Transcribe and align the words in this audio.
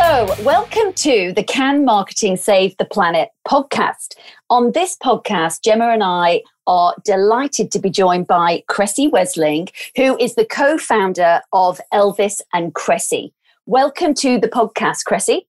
So, 0.00 0.34
welcome 0.42 0.94
to 0.94 1.34
the 1.34 1.42
Can 1.42 1.84
Marketing 1.84 2.38
Save 2.38 2.74
the 2.78 2.86
Planet 2.86 3.28
podcast. 3.46 4.14
On 4.48 4.72
this 4.72 4.96
podcast, 4.96 5.62
Gemma 5.62 5.88
and 5.88 6.02
I 6.02 6.40
are 6.66 6.94
delighted 7.04 7.70
to 7.72 7.78
be 7.78 7.90
joined 7.90 8.26
by 8.26 8.64
Kresse 8.66 9.10
Wesling, 9.10 9.68
who 9.96 10.16
is 10.16 10.36
the 10.36 10.46
co 10.46 10.78
founder 10.78 11.42
of 11.52 11.82
Elvis 11.92 12.40
and 12.54 12.72
Kresse. 12.72 13.30
Welcome 13.66 14.14
to 14.14 14.40
the 14.40 14.48
podcast, 14.48 15.00
Kresse. 15.06 15.42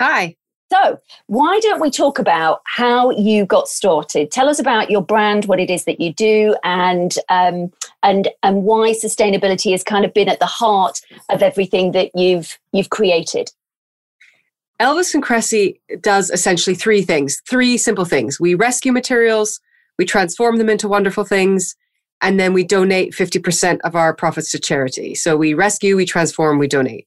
Hi. 0.00 0.34
So, 0.72 0.98
why 1.26 1.60
don't 1.60 1.82
we 1.82 1.90
talk 1.90 2.18
about 2.18 2.62
how 2.64 3.10
you 3.10 3.44
got 3.44 3.68
started? 3.68 4.30
Tell 4.30 4.48
us 4.48 4.58
about 4.58 4.90
your 4.90 5.02
brand, 5.02 5.44
what 5.44 5.60
it 5.60 5.68
is 5.68 5.84
that 5.84 6.00
you 6.00 6.14
do, 6.14 6.56
and 6.64 7.14
um, 7.28 7.70
and 8.02 8.28
and 8.42 8.62
why 8.62 8.92
sustainability 8.92 9.72
has 9.72 9.84
kind 9.84 10.06
of 10.06 10.14
been 10.14 10.30
at 10.30 10.40
the 10.40 10.46
heart 10.46 11.02
of 11.28 11.42
everything 11.42 11.92
that 11.92 12.12
you've 12.14 12.58
you've 12.72 12.88
created. 12.88 13.52
Elvis 14.80 15.12
and 15.12 15.22
Kresse 15.22 15.78
does 16.00 16.30
essentially 16.30 16.74
three 16.74 17.02
things, 17.02 17.42
three 17.48 17.76
simple 17.76 18.06
things. 18.06 18.40
We 18.40 18.54
rescue 18.54 18.92
materials, 18.92 19.60
we 19.98 20.06
transform 20.06 20.56
them 20.56 20.70
into 20.70 20.88
wonderful 20.88 21.24
things, 21.24 21.76
and 22.22 22.40
then 22.40 22.54
we 22.54 22.64
donate 22.64 23.12
50% 23.12 23.80
of 23.84 23.94
our 23.94 24.14
profits 24.14 24.50
to 24.52 24.58
charity. 24.58 25.14
So 25.14 25.36
we 25.36 25.52
rescue, 25.52 25.96
we 25.96 26.06
transform, 26.06 26.58
we 26.58 26.66
donate. 26.66 27.06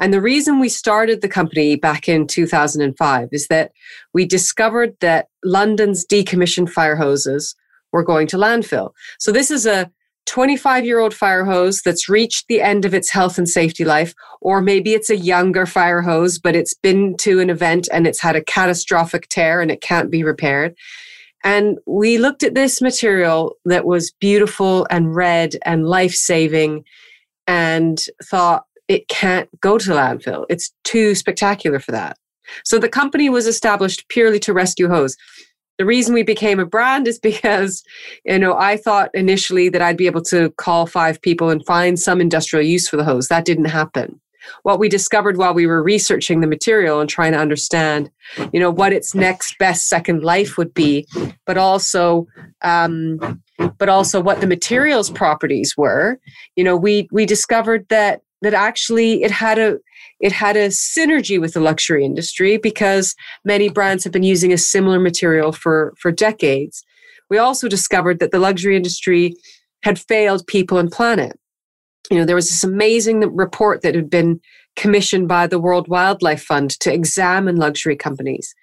And 0.00 0.12
the 0.12 0.20
reason 0.20 0.58
we 0.58 0.68
started 0.68 1.20
the 1.20 1.28
company 1.28 1.76
back 1.76 2.08
in 2.08 2.26
2005 2.26 3.28
is 3.30 3.46
that 3.48 3.72
we 4.12 4.24
discovered 4.24 4.96
that 5.00 5.28
London's 5.44 6.04
decommissioned 6.04 6.70
fire 6.70 6.96
hoses 6.96 7.54
were 7.92 8.02
going 8.02 8.26
to 8.28 8.36
landfill. 8.36 8.92
So 9.18 9.30
this 9.30 9.50
is 9.50 9.66
a 9.66 9.90
25 10.26 10.84
year 10.84 10.98
old 10.98 11.14
fire 11.14 11.44
hose 11.44 11.82
that's 11.82 12.08
reached 12.08 12.46
the 12.48 12.60
end 12.60 12.84
of 12.84 12.94
its 12.94 13.10
health 13.10 13.38
and 13.38 13.48
safety 13.48 13.84
life, 13.84 14.14
or 14.40 14.60
maybe 14.60 14.94
it's 14.94 15.10
a 15.10 15.16
younger 15.16 15.66
fire 15.66 16.02
hose, 16.02 16.38
but 16.38 16.56
it's 16.56 16.74
been 16.74 17.16
to 17.18 17.40
an 17.40 17.50
event 17.50 17.88
and 17.92 18.06
it's 18.06 18.20
had 18.20 18.36
a 18.36 18.44
catastrophic 18.44 19.28
tear 19.28 19.60
and 19.60 19.70
it 19.70 19.80
can't 19.80 20.10
be 20.10 20.22
repaired. 20.22 20.74
And 21.44 21.78
we 21.86 22.18
looked 22.18 22.42
at 22.42 22.54
this 22.54 22.80
material 22.80 23.56
that 23.64 23.84
was 23.84 24.12
beautiful 24.20 24.86
and 24.90 25.14
red 25.14 25.56
and 25.64 25.86
life 25.86 26.14
saving 26.14 26.84
and 27.46 28.00
thought 28.22 28.64
it 28.86 29.08
can't 29.08 29.48
go 29.60 29.78
to 29.78 29.90
landfill. 29.90 30.46
It's 30.48 30.72
too 30.84 31.14
spectacular 31.14 31.80
for 31.80 31.92
that. 31.92 32.16
So 32.64 32.78
the 32.78 32.88
company 32.88 33.28
was 33.28 33.46
established 33.46 34.08
purely 34.08 34.38
to 34.40 34.52
rescue 34.52 34.88
hose 34.88 35.16
the 35.82 35.86
reason 35.86 36.14
we 36.14 36.22
became 36.22 36.60
a 36.60 36.64
brand 36.64 37.08
is 37.08 37.18
because 37.32 37.82
you 38.24 38.38
know 38.38 38.56
i 38.56 38.76
thought 38.76 39.10
initially 39.14 39.68
that 39.68 39.82
i'd 39.82 39.96
be 39.96 40.06
able 40.06 40.22
to 40.22 40.50
call 40.50 40.86
five 40.86 41.20
people 41.20 41.50
and 41.50 41.66
find 41.66 41.98
some 41.98 42.20
industrial 42.20 42.64
use 42.64 42.88
for 42.88 42.96
the 42.96 43.02
hose. 43.04 43.26
That 43.26 43.44
didn't 43.44 43.64
happen. 43.64 44.20
What 44.62 44.78
we 44.78 44.88
discovered 44.88 45.36
while 45.36 45.54
we 45.54 45.66
were 45.66 45.82
researching 45.82 46.40
the 46.40 46.46
material 46.46 47.00
and 47.00 47.10
trying 47.10 47.32
to 47.32 47.38
understand 47.38 48.10
you 48.52 48.60
know 48.60 48.70
what 48.70 48.92
its 48.92 49.12
next 49.12 49.58
best 49.58 49.88
second 49.88 50.22
life 50.22 50.56
would 50.56 50.72
be 50.72 51.04
but 51.46 51.58
also 51.58 52.28
um, 52.62 53.42
but 53.78 53.88
also 53.88 54.20
what 54.20 54.40
the 54.40 54.46
materials 54.46 55.10
properties 55.10 55.76
were 55.76 56.20
you 56.54 56.62
know 56.62 56.76
we 56.76 57.08
we 57.10 57.26
discovered 57.26 57.86
that 57.88 58.22
that 58.42 58.54
actually 58.54 59.22
it 59.24 59.30
had 59.30 59.58
a 59.58 59.78
it 60.22 60.30
had 60.32 60.56
a 60.56 60.68
synergy 60.68 61.38
with 61.40 61.52
the 61.52 61.60
luxury 61.60 62.04
industry 62.04 62.56
because 62.56 63.14
many 63.44 63.68
brands 63.68 64.04
have 64.04 64.12
been 64.12 64.22
using 64.22 64.52
a 64.52 64.58
similar 64.58 65.00
material 65.00 65.50
for, 65.50 65.92
for 65.98 66.12
decades. 66.12 66.84
We 67.28 67.38
also 67.38 67.68
discovered 67.68 68.20
that 68.20 68.30
the 68.30 68.38
luxury 68.38 68.76
industry 68.76 69.34
had 69.82 69.98
failed 69.98 70.46
people 70.46 70.78
and 70.78 70.90
planet. 70.90 71.38
You 72.08 72.18
know, 72.18 72.24
there 72.24 72.36
was 72.36 72.48
this 72.48 72.62
amazing 72.62 73.20
report 73.34 73.82
that 73.82 73.96
had 73.96 74.08
been 74.08 74.40
commissioned 74.76 75.26
by 75.26 75.48
the 75.48 75.58
World 75.58 75.88
Wildlife 75.88 76.42
Fund 76.42 76.70
to 76.80 76.92
examine 76.92 77.56
luxury 77.56 77.96
companies. 77.96 78.54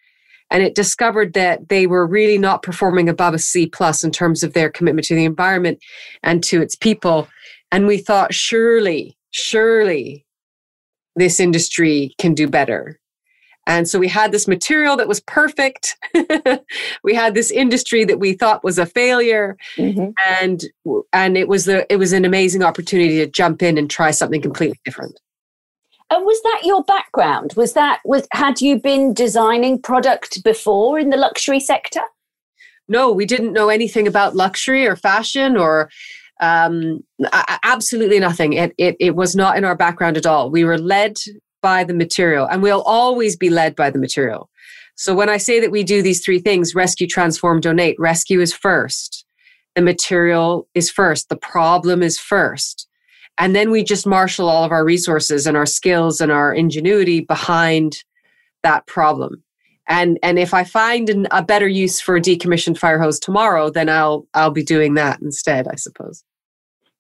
And 0.51 0.63
it 0.63 0.75
discovered 0.75 1.33
that 1.33 1.69
they 1.69 1.87
were 1.87 2.07
really 2.07 2.37
not 2.37 2.63
performing 2.63 3.09
above 3.09 3.33
a 3.33 3.39
C 3.39 3.67
plus 3.67 4.03
in 4.03 4.11
terms 4.11 4.43
of 4.43 4.53
their 4.53 4.69
commitment 4.69 5.05
to 5.07 5.15
the 5.15 5.25
environment 5.25 5.79
and 6.23 6.41
to 6.45 6.61
its 6.61 6.75
people. 6.75 7.27
And 7.71 7.85
we 7.85 7.97
thought, 7.97 8.33
surely, 8.33 9.17
surely 9.31 10.25
this 11.15 11.39
industry 11.39 12.13
can 12.17 12.33
do 12.33 12.47
better. 12.47 12.99
And 13.67 13.87
so 13.87 13.99
we 13.99 14.07
had 14.07 14.31
this 14.31 14.47
material 14.47 14.97
that 14.97 15.07
was 15.07 15.19
perfect. 15.19 15.95
we 17.03 17.13
had 17.13 17.35
this 17.35 17.51
industry 17.51 18.03
that 18.05 18.19
we 18.19 18.33
thought 18.33 18.63
was 18.63 18.79
a 18.79 18.85
failure, 18.85 19.57
mm-hmm. 19.75 20.09
and 20.27 20.63
and 21.13 21.37
it 21.37 21.47
was 21.47 21.65
the 21.65 21.85
it 21.93 21.97
was 21.97 22.11
an 22.11 22.25
amazing 22.25 22.63
opportunity 22.63 23.17
to 23.17 23.27
jump 23.27 23.61
in 23.61 23.77
and 23.77 23.87
try 23.87 24.09
something 24.09 24.41
completely 24.41 24.79
different. 24.85 25.19
And 26.09 26.25
was 26.25 26.41
that 26.41 26.61
your 26.65 26.83
background? 26.83 27.53
Was 27.55 27.73
that 27.73 27.99
was 28.05 28.27
had 28.33 28.59
you 28.59 28.79
been 28.79 29.13
designing 29.13 29.79
product 29.79 30.43
before 30.43 30.97
in 30.97 31.11
the 31.11 31.17
luxury 31.17 31.59
sector? 31.59 32.01
No, 32.87 33.11
we 33.11 33.27
didn't 33.27 33.53
know 33.53 33.69
anything 33.69 34.07
about 34.07 34.35
luxury 34.35 34.87
or 34.87 34.95
fashion 34.95 35.55
or 35.55 35.91
um, 36.39 37.03
absolutely 37.63 38.19
nothing. 38.19 38.53
It, 38.53 38.73
it, 38.77 38.95
it 38.99 39.15
was 39.15 39.35
not 39.35 39.57
in 39.57 39.65
our 39.65 39.75
background 39.75 40.17
at 40.17 40.25
all. 40.25 40.49
We 40.49 40.63
were 40.63 40.77
led 40.77 41.17
by 41.61 41.83
the 41.83 41.93
material, 41.93 42.47
and 42.47 42.61
we'll 42.61 42.83
always 42.83 43.35
be 43.35 43.49
led 43.49 43.75
by 43.75 43.89
the 43.89 43.99
material. 43.99 44.49
So 44.95 45.15
when 45.15 45.29
I 45.29 45.37
say 45.37 45.59
that 45.59 45.71
we 45.71 45.83
do 45.83 46.01
these 46.01 46.23
three 46.23 46.39
things 46.39 46.75
rescue, 46.75 47.07
transform, 47.07 47.61
donate, 47.61 47.95
rescue 47.99 48.41
is 48.41 48.53
first. 48.53 49.25
The 49.75 49.81
material 49.81 50.67
is 50.73 50.91
first. 50.91 51.29
The 51.29 51.37
problem 51.37 52.03
is 52.03 52.19
first. 52.19 52.87
And 53.37 53.55
then 53.55 53.71
we 53.71 53.83
just 53.83 54.05
marshal 54.05 54.49
all 54.49 54.65
of 54.65 54.73
our 54.73 54.83
resources 54.83 55.47
and 55.47 55.55
our 55.55 55.65
skills 55.65 56.19
and 56.19 56.31
our 56.31 56.53
ingenuity 56.53 57.21
behind 57.21 58.03
that 58.63 58.85
problem. 58.87 59.41
And, 59.87 60.19
and 60.21 60.37
if 60.37 60.53
I 60.53 60.65
find 60.65 61.09
an, 61.09 61.27
a 61.31 61.41
better 61.41 61.67
use 61.67 62.01
for 62.01 62.17
a 62.17 62.21
decommissioned 62.21 62.77
fire 62.77 62.99
hose 62.99 63.19
tomorrow, 63.19 63.69
then 63.69 63.89
I'll, 63.89 64.27
I'll 64.33 64.51
be 64.51 64.63
doing 64.63 64.95
that 64.95 65.21
instead, 65.21 65.67
I 65.67 65.75
suppose. 65.75 66.23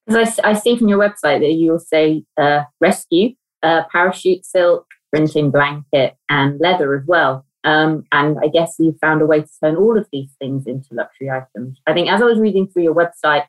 Because 0.09 0.39
I, 0.39 0.49
I, 0.49 0.53
see 0.53 0.75
from 0.75 0.87
your 0.87 0.97
website 0.97 1.39
that 1.41 1.53
you'll 1.53 1.77
say 1.77 2.23
uh, 2.41 2.63
rescue, 2.81 3.35
uh, 3.61 3.83
parachute 3.91 4.43
silk, 4.43 4.87
printing 5.13 5.51
blanket, 5.51 6.15
and 6.29 6.59
leather 6.59 6.95
as 6.95 7.05
well. 7.05 7.45
Um, 7.63 8.05
and 8.11 8.37
I 8.43 8.47
guess 8.47 8.75
you 8.79 8.97
found 9.01 9.21
a 9.21 9.27
way 9.27 9.41
to 9.41 9.49
turn 9.63 9.75
all 9.75 9.97
of 9.97 10.07
these 10.11 10.31
things 10.39 10.65
into 10.65 10.87
luxury 10.93 11.29
items. 11.29 11.79
I 11.85 11.93
think 11.93 12.09
as 12.09 12.21
I 12.21 12.25
was 12.25 12.39
reading 12.39 12.67
through 12.67 12.83
your 12.83 12.95
website 12.95 13.45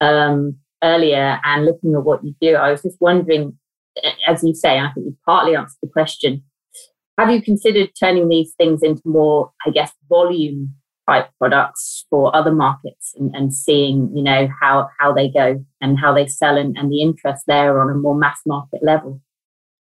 um, 0.00 0.56
earlier 0.84 1.40
and 1.44 1.64
looking 1.64 1.94
at 1.94 2.04
what 2.04 2.22
you 2.24 2.34
do, 2.40 2.54
I 2.54 2.70
was 2.70 2.82
just 2.82 3.00
wondering, 3.00 3.58
as 4.28 4.44
you 4.44 4.54
say, 4.54 4.78
I 4.78 4.92
think 4.92 5.06
you 5.06 5.16
partly 5.26 5.56
answered 5.56 5.78
the 5.82 5.88
question. 5.88 6.44
Have 7.18 7.30
you 7.30 7.42
considered 7.42 7.90
turning 7.98 8.28
these 8.28 8.54
things 8.56 8.82
into 8.82 9.02
more, 9.04 9.50
I 9.66 9.70
guess, 9.70 9.92
volume 10.08 10.74
type 11.08 11.28
products 11.38 12.06
for 12.10 12.34
other 12.34 12.52
markets 12.52 13.14
and, 13.18 13.34
and 13.34 13.54
seeing, 13.54 14.10
you 14.14 14.22
know, 14.22 14.48
how, 14.60 14.88
how 14.98 15.12
they 15.12 15.28
go 15.28 15.64
and 15.80 15.98
how 15.98 16.14
they 16.14 16.26
sell 16.26 16.56
and, 16.56 16.76
and 16.76 16.90
the 16.90 17.02
interest 17.02 17.44
there 17.46 17.80
on 17.80 17.90
a 17.90 17.94
more 17.94 18.14
mass 18.14 18.40
market 18.46 18.80
level? 18.82 19.20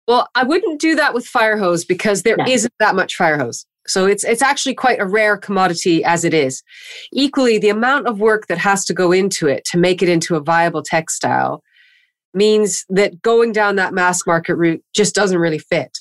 Well, 0.08 0.30
I 0.36 0.44
wouldn't 0.44 0.80
do 0.80 0.96
that 0.96 1.14
with 1.14 1.28
fire 1.28 1.58
hose 1.58 1.84
because 1.84 2.24
there 2.24 2.38
no. 2.38 2.46
not 2.46 2.72
that 2.80 2.96
much 2.96 3.16
fire 3.16 3.38
hose. 3.38 3.66
So 3.88 4.06
it's 4.06 4.24
it's 4.24 4.42
actually 4.42 4.76
quite 4.76 5.00
a 5.00 5.06
rare 5.06 5.38
commodity 5.38 6.04
as 6.04 6.26
it 6.26 6.34
is. 6.34 6.62
Equally, 7.14 7.58
the 7.58 7.70
amount 7.70 8.08
of 8.08 8.20
work 8.20 8.48
that 8.48 8.58
has 8.58 8.84
to 8.86 8.94
go 8.94 9.12
into 9.12 9.48
it 9.48 9.64
to 9.72 9.78
make 9.78 10.02
it 10.02 10.10
into 10.10 10.36
a 10.36 10.42
viable 10.42 10.84
textile 10.84 11.64
means 12.34 12.86
that 12.90 13.22
going 13.22 13.52
down 13.52 13.78
that 13.78 13.94
mass 13.94 14.26
market 14.28 14.56
route 14.56 14.84
just 14.94 15.16
doesn't 15.16 15.40
really 15.40 15.60
fit. 15.60 15.98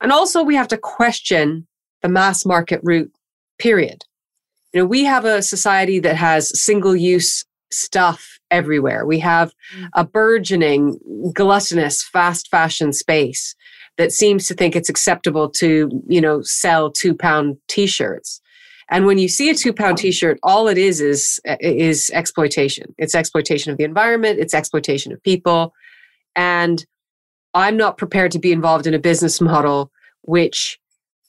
And 0.00 0.12
also 0.12 0.42
we 0.42 0.56
have 0.56 0.68
to 0.68 0.76
question 0.76 1.66
the 2.02 2.08
mass 2.08 2.44
market 2.44 2.80
route 2.82 3.12
period. 3.58 4.04
You 4.74 4.80
know, 4.80 4.86
we 4.86 5.04
have 5.04 5.24
a 5.24 5.40
society 5.40 6.00
that 6.00 6.16
has 6.16 6.50
single 6.60 6.96
use 6.96 7.44
stuff 7.70 8.40
everywhere. 8.50 9.06
We 9.06 9.20
have 9.20 9.52
a 9.94 10.04
burgeoning, 10.04 10.98
gluttonous, 11.32 12.02
fast 12.02 12.48
fashion 12.50 12.92
space 12.92 13.54
that 13.98 14.10
seems 14.10 14.48
to 14.48 14.54
think 14.54 14.74
it's 14.74 14.88
acceptable 14.88 15.48
to, 15.48 16.02
you 16.08 16.20
know, 16.20 16.40
sell 16.42 16.90
two 16.90 17.14
pound 17.14 17.56
t 17.68 17.86
shirts. 17.86 18.40
And 18.90 19.06
when 19.06 19.16
you 19.16 19.28
see 19.28 19.48
a 19.48 19.54
two 19.54 19.72
pound 19.72 19.98
t 19.98 20.10
shirt, 20.10 20.40
all 20.42 20.66
it 20.66 20.76
is 20.76 21.00
is, 21.00 21.40
is 21.60 22.10
exploitation. 22.12 22.94
It's 22.98 23.14
exploitation 23.14 23.70
of 23.70 23.78
the 23.78 23.84
environment, 23.84 24.40
it's 24.40 24.54
exploitation 24.54 25.12
of 25.12 25.22
people. 25.22 25.72
And 26.34 26.84
I'm 27.54 27.76
not 27.76 27.96
prepared 27.96 28.32
to 28.32 28.40
be 28.40 28.50
involved 28.50 28.88
in 28.88 28.94
a 28.94 28.98
business 28.98 29.40
model 29.40 29.92
which 30.22 30.80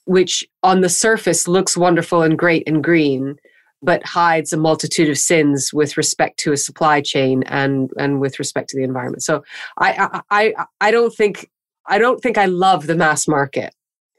which 0.06 0.44
on 0.62 0.80
the 0.80 0.88
surface 0.88 1.46
looks 1.46 1.76
wonderful 1.76 2.22
and 2.22 2.38
great 2.38 2.66
and 2.66 2.82
green, 2.82 3.36
but 3.82 4.04
hides 4.04 4.52
a 4.52 4.56
multitude 4.56 5.08
of 5.08 5.18
sins 5.18 5.72
with 5.72 5.96
respect 5.96 6.38
to 6.40 6.52
a 6.52 6.56
supply 6.56 7.00
chain 7.00 7.42
and 7.44 7.90
and 7.98 8.20
with 8.20 8.38
respect 8.38 8.70
to 8.70 8.76
the 8.76 8.84
environment. 8.84 9.22
So 9.22 9.44
I 9.78 10.22
I 10.30 10.54
I, 10.56 10.66
I 10.80 10.90
don't 10.90 11.14
think 11.14 11.50
I 11.86 11.98
don't 11.98 12.20
think 12.20 12.38
I 12.38 12.46
love 12.46 12.86
the 12.86 12.96
mass 12.96 13.28
market. 13.28 13.74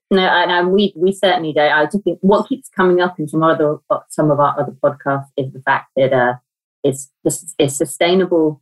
No, 0.10 0.22
and 0.22 0.72
we 0.72 0.94
we 0.96 1.12
certainly 1.12 1.52
don't. 1.52 1.72
I 1.72 1.86
just 1.86 2.04
think 2.04 2.20
what 2.22 2.48
keeps 2.48 2.70
coming 2.70 3.02
up 3.02 3.20
in 3.20 3.28
some 3.28 3.44
other 3.44 3.78
some 4.10 4.32
of 4.32 4.40
our 4.40 4.58
other 4.60 4.76
podcasts 4.84 5.28
is 5.36 5.52
the 5.52 5.62
fact 5.62 5.90
that 5.96 6.14
uh, 6.14 6.36
it's 6.84 7.12
it's 7.26 7.76
sustainable 7.76 8.62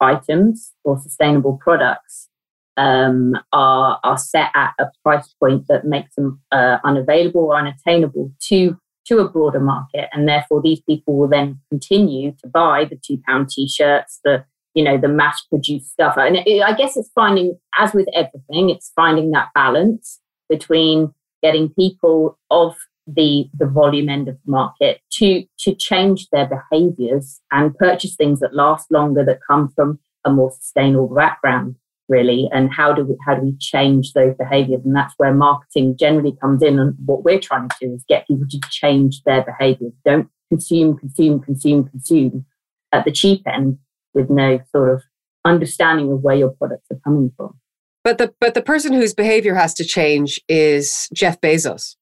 items 0.00 0.72
or 0.84 0.98
sustainable 0.98 1.58
products 1.62 2.28
um, 2.76 3.34
are 3.52 3.98
are 4.04 4.18
set 4.18 4.50
at 4.54 4.72
a 4.78 4.86
price 5.02 5.34
point 5.40 5.66
that 5.68 5.84
makes 5.84 6.14
them 6.14 6.40
uh, 6.52 6.78
unavailable 6.84 7.44
or 7.44 7.56
unattainable 7.56 8.32
to 8.48 8.76
to 9.06 9.18
a 9.18 9.28
broader 9.28 9.60
market, 9.60 10.08
and 10.12 10.28
therefore 10.28 10.60
these 10.62 10.80
people 10.80 11.16
will 11.16 11.28
then 11.28 11.60
continue 11.70 12.32
to 12.42 12.48
buy 12.48 12.84
the 12.84 12.98
two 13.06 13.18
pound 13.26 13.48
t-shirts, 13.50 14.20
the 14.24 14.44
you 14.74 14.84
know 14.84 14.98
the 14.98 15.08
mass 15.08 15.42
produced 15.48 15.90
stuff, 15.90 16.16
and 16.16 16.36
it, 16.36 16.62
I 16.62 16.74
guess 16.74 16.96
it's 16.96 17.10
finding, 17.14 17.58
as 17.78 17.92
with 17.92 18.08
everything, 18.14 18.70
it's 18.70 18.92
finding 18.94 19.30
that 19.30 19.48
balance 19.54 20.20
between 20.48 21.14
getting 21.42 21.70
people 21.70 22.38
of 22.50 22.76
the 23.06 23.48
the 23.56 23.66
volume 23.66 24.08
end 24.08 24.28
of 24.28 24.34
the 24.44 24.50
market 24.50 25.00
to 25.12 25.44
to 25.60 25.74
change 25.74 26.28
their 26.30 26.48
behaviors 26.48 27.40
and 27.52 27.76
purchase 27.76 28.16
things 28.16 28.40
that 28.40 28.54
last 28.54 28.90
longer 28.90 29.24
that 29.24 29.38
come 29.48 29.68
from 29.68 29.98
a 30.24 30.30
more 30.30 30.50
sustainable 30.50 31.14
background 31.14 31.76
really 32.08 32.48
and 32.52 32.72
how 32.72 32.92
do 32.92 33.04
we 33.04 33.16
how 33.26 33.34
do 33.34 33.42
we 33.42 33.56
change 33.58 34.12
those 34.12 34.34
behaviors? 34.36 34.82
And 34.84 34.94
that's 34.94 35.14
where 35.16 35.34
marketing 35.34 35.96
generally 35.98 36.36
comes 36.40 36.62
in 36.62 36.78
and 36.78 36.94
what 37.04 37.24
we're 37.24 37.40
trying 37.40 37.68
to 37.68 37.76
do 37.80 37.94
is 37.94 38.04
get 38.08 38.26
people 38.26 38.46
to 38.48 38.60
change 38.70 39.22
their 39.24 39.44
behaviors. 39.44 39.92
Don't 40.04 40.28
consume 40.48 40.96
consume 40.96 41.40
consume 41.40 41.88
consume 41.88 42.44
at 42.92 43.04
the 43.04 43.12
cheap 43.12 43.42
end 43.46 43.78
with 44.14 44.30
no 44.30 44.60
sort 44.70 44.94
of 44.94 45.02
understanding 45.44 46.10
of 46.10 46.20
where 46.20 46.36
your 46.36 46.50
products 46.50 46.86
are 46.90 47.00
coming 47.04 47.30
from. 47.36 47.58
But 48.04 48.18
the 48.18 48.34
but 48.40 48.54
the 48.54 48.62
person 48.62 48.92
whose 48.92 49.14
behavior 49.14 49.54
has 49.54 49.74
to 49.74 49.84
change 49.84 50.40
is 50.48 51.08
Jeff 51.12 51.40
Bezos. 51.40 51.96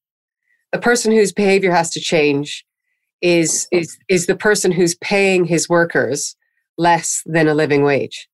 The 0.71 0.79
person 0.79 1.11
whose 1.11 1.31
behavior 1.31 1.71
has 1.71 1.89
to 1.91 1.99
change 1.99 2.65
is 3.21 3.67
is 3.71 3.97
is 4.07 4.27
the 4.27 4.35
person 4.35 4.71
who's 4.71 4.95
paying 4.95 5.45
his 5.45 5.67
workers 5.67 6.35
less 6.77 7.21
than 7.25 7.47
a 7.47 7.53
living 7.55 7.83
wage 7.83 8.27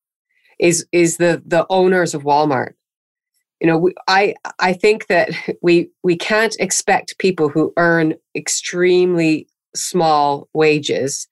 is 0.62 0.86
is 0.94 1.18
the 1.18 1.42
the 1.46 1.66
owners 1.70 2.14
of 2.14 2.24
Walmart. 2.24 2.74
You 3.60 3.68
know, 3.68 3.78
we, 3.78 3.94
I 4.08 4.36
I 4.60 4.72
think 4.72 5.08
that 5.08 5.32
we 5.62 5.90
we 6.04 6.16
can't 6.16 6.56
expect 6.60 7.18
people 7.18 7.50
who 7.50 7.74
earn 7.76 8.14
extremely 8.36 9.48
small 9.76 10.48
wages 10.54 11.28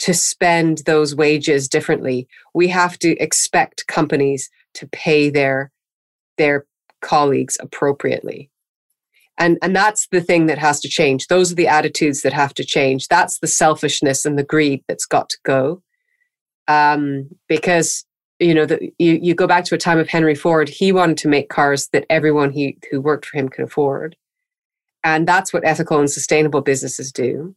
to 0.00 0.12
spend 0.12 0.78
those 0.86 1.14
wages 1.14 1.68
differently. 1.68 2.28
We 2.52 2.68
have 2.68 2.98
to 3.00 3.16
expect 3.18 3.86
companies 3.86 4.50
to 4.74 4.86
pay 4.86 5.30
their 5.30 5.72
their 6.36 6.66
colleagues 7.00 7.56
appropriately. 7.60 8.50
And 9.38 9.58
and 9.62 9.74
that's 9.74 10.06
the 10.08 10.20
thing 10.20 10.46
that 10.46 10.58
has 10.58 10.80
to 10.80 10.88
change. 10.88 11.26
Those 11.26 11.50
are 11.50 11.56
the 11.56 11.68
attitudes 11.68 12.22
that 12.22 12.32
have 12.32 12.54
to 12.54 12.64
change. 12.64 13.08
That's 13.08 13.38
the 13.38 13.46
selfishness 13.46 14.24
and 14.24 14.38
the 14.38 14.44
greed 14.44 14.84
that's 14.88 15.06
got 15.06 15.28
to 15.30 15.38
go. 15.44 15.82
Um, 16.68 17.28
because 17.48 18.04
you 18.44 18.52
know, 18.52 18.66
the, 18.66 18.92
you, 18.98 19.18
you 19.22 19.34
go 19.34 19.46
back 19.46 19.64
to 19.64 19.74
a 19.74 19.78
time 19.78 19.98
of 19.98 20.08
Henry 20.08 20.34
Ford, 20.34 20.68
he 20.68 20.92
wanted 20.92 21.16
to 21.18 21.28
make 21.28 21.48
cars 21.48 21.88
that 21.88 22.04
everyone 22.10 22.50
he, 22.50 22.76
who 22.90 23.00
worked 23.00 23.24
for 23.24 23.38
him 23.38 23.48
could 23.48 23.64
afford. 23.64 24.16
And 25.02 25.26
that's 25.26 25.52
what 25.52 25.64
ethical 25.64 25.98
and 25.98 26.10
sustainable 26.10 26.60
businesses 26.60 27.10
do 27.10 27.54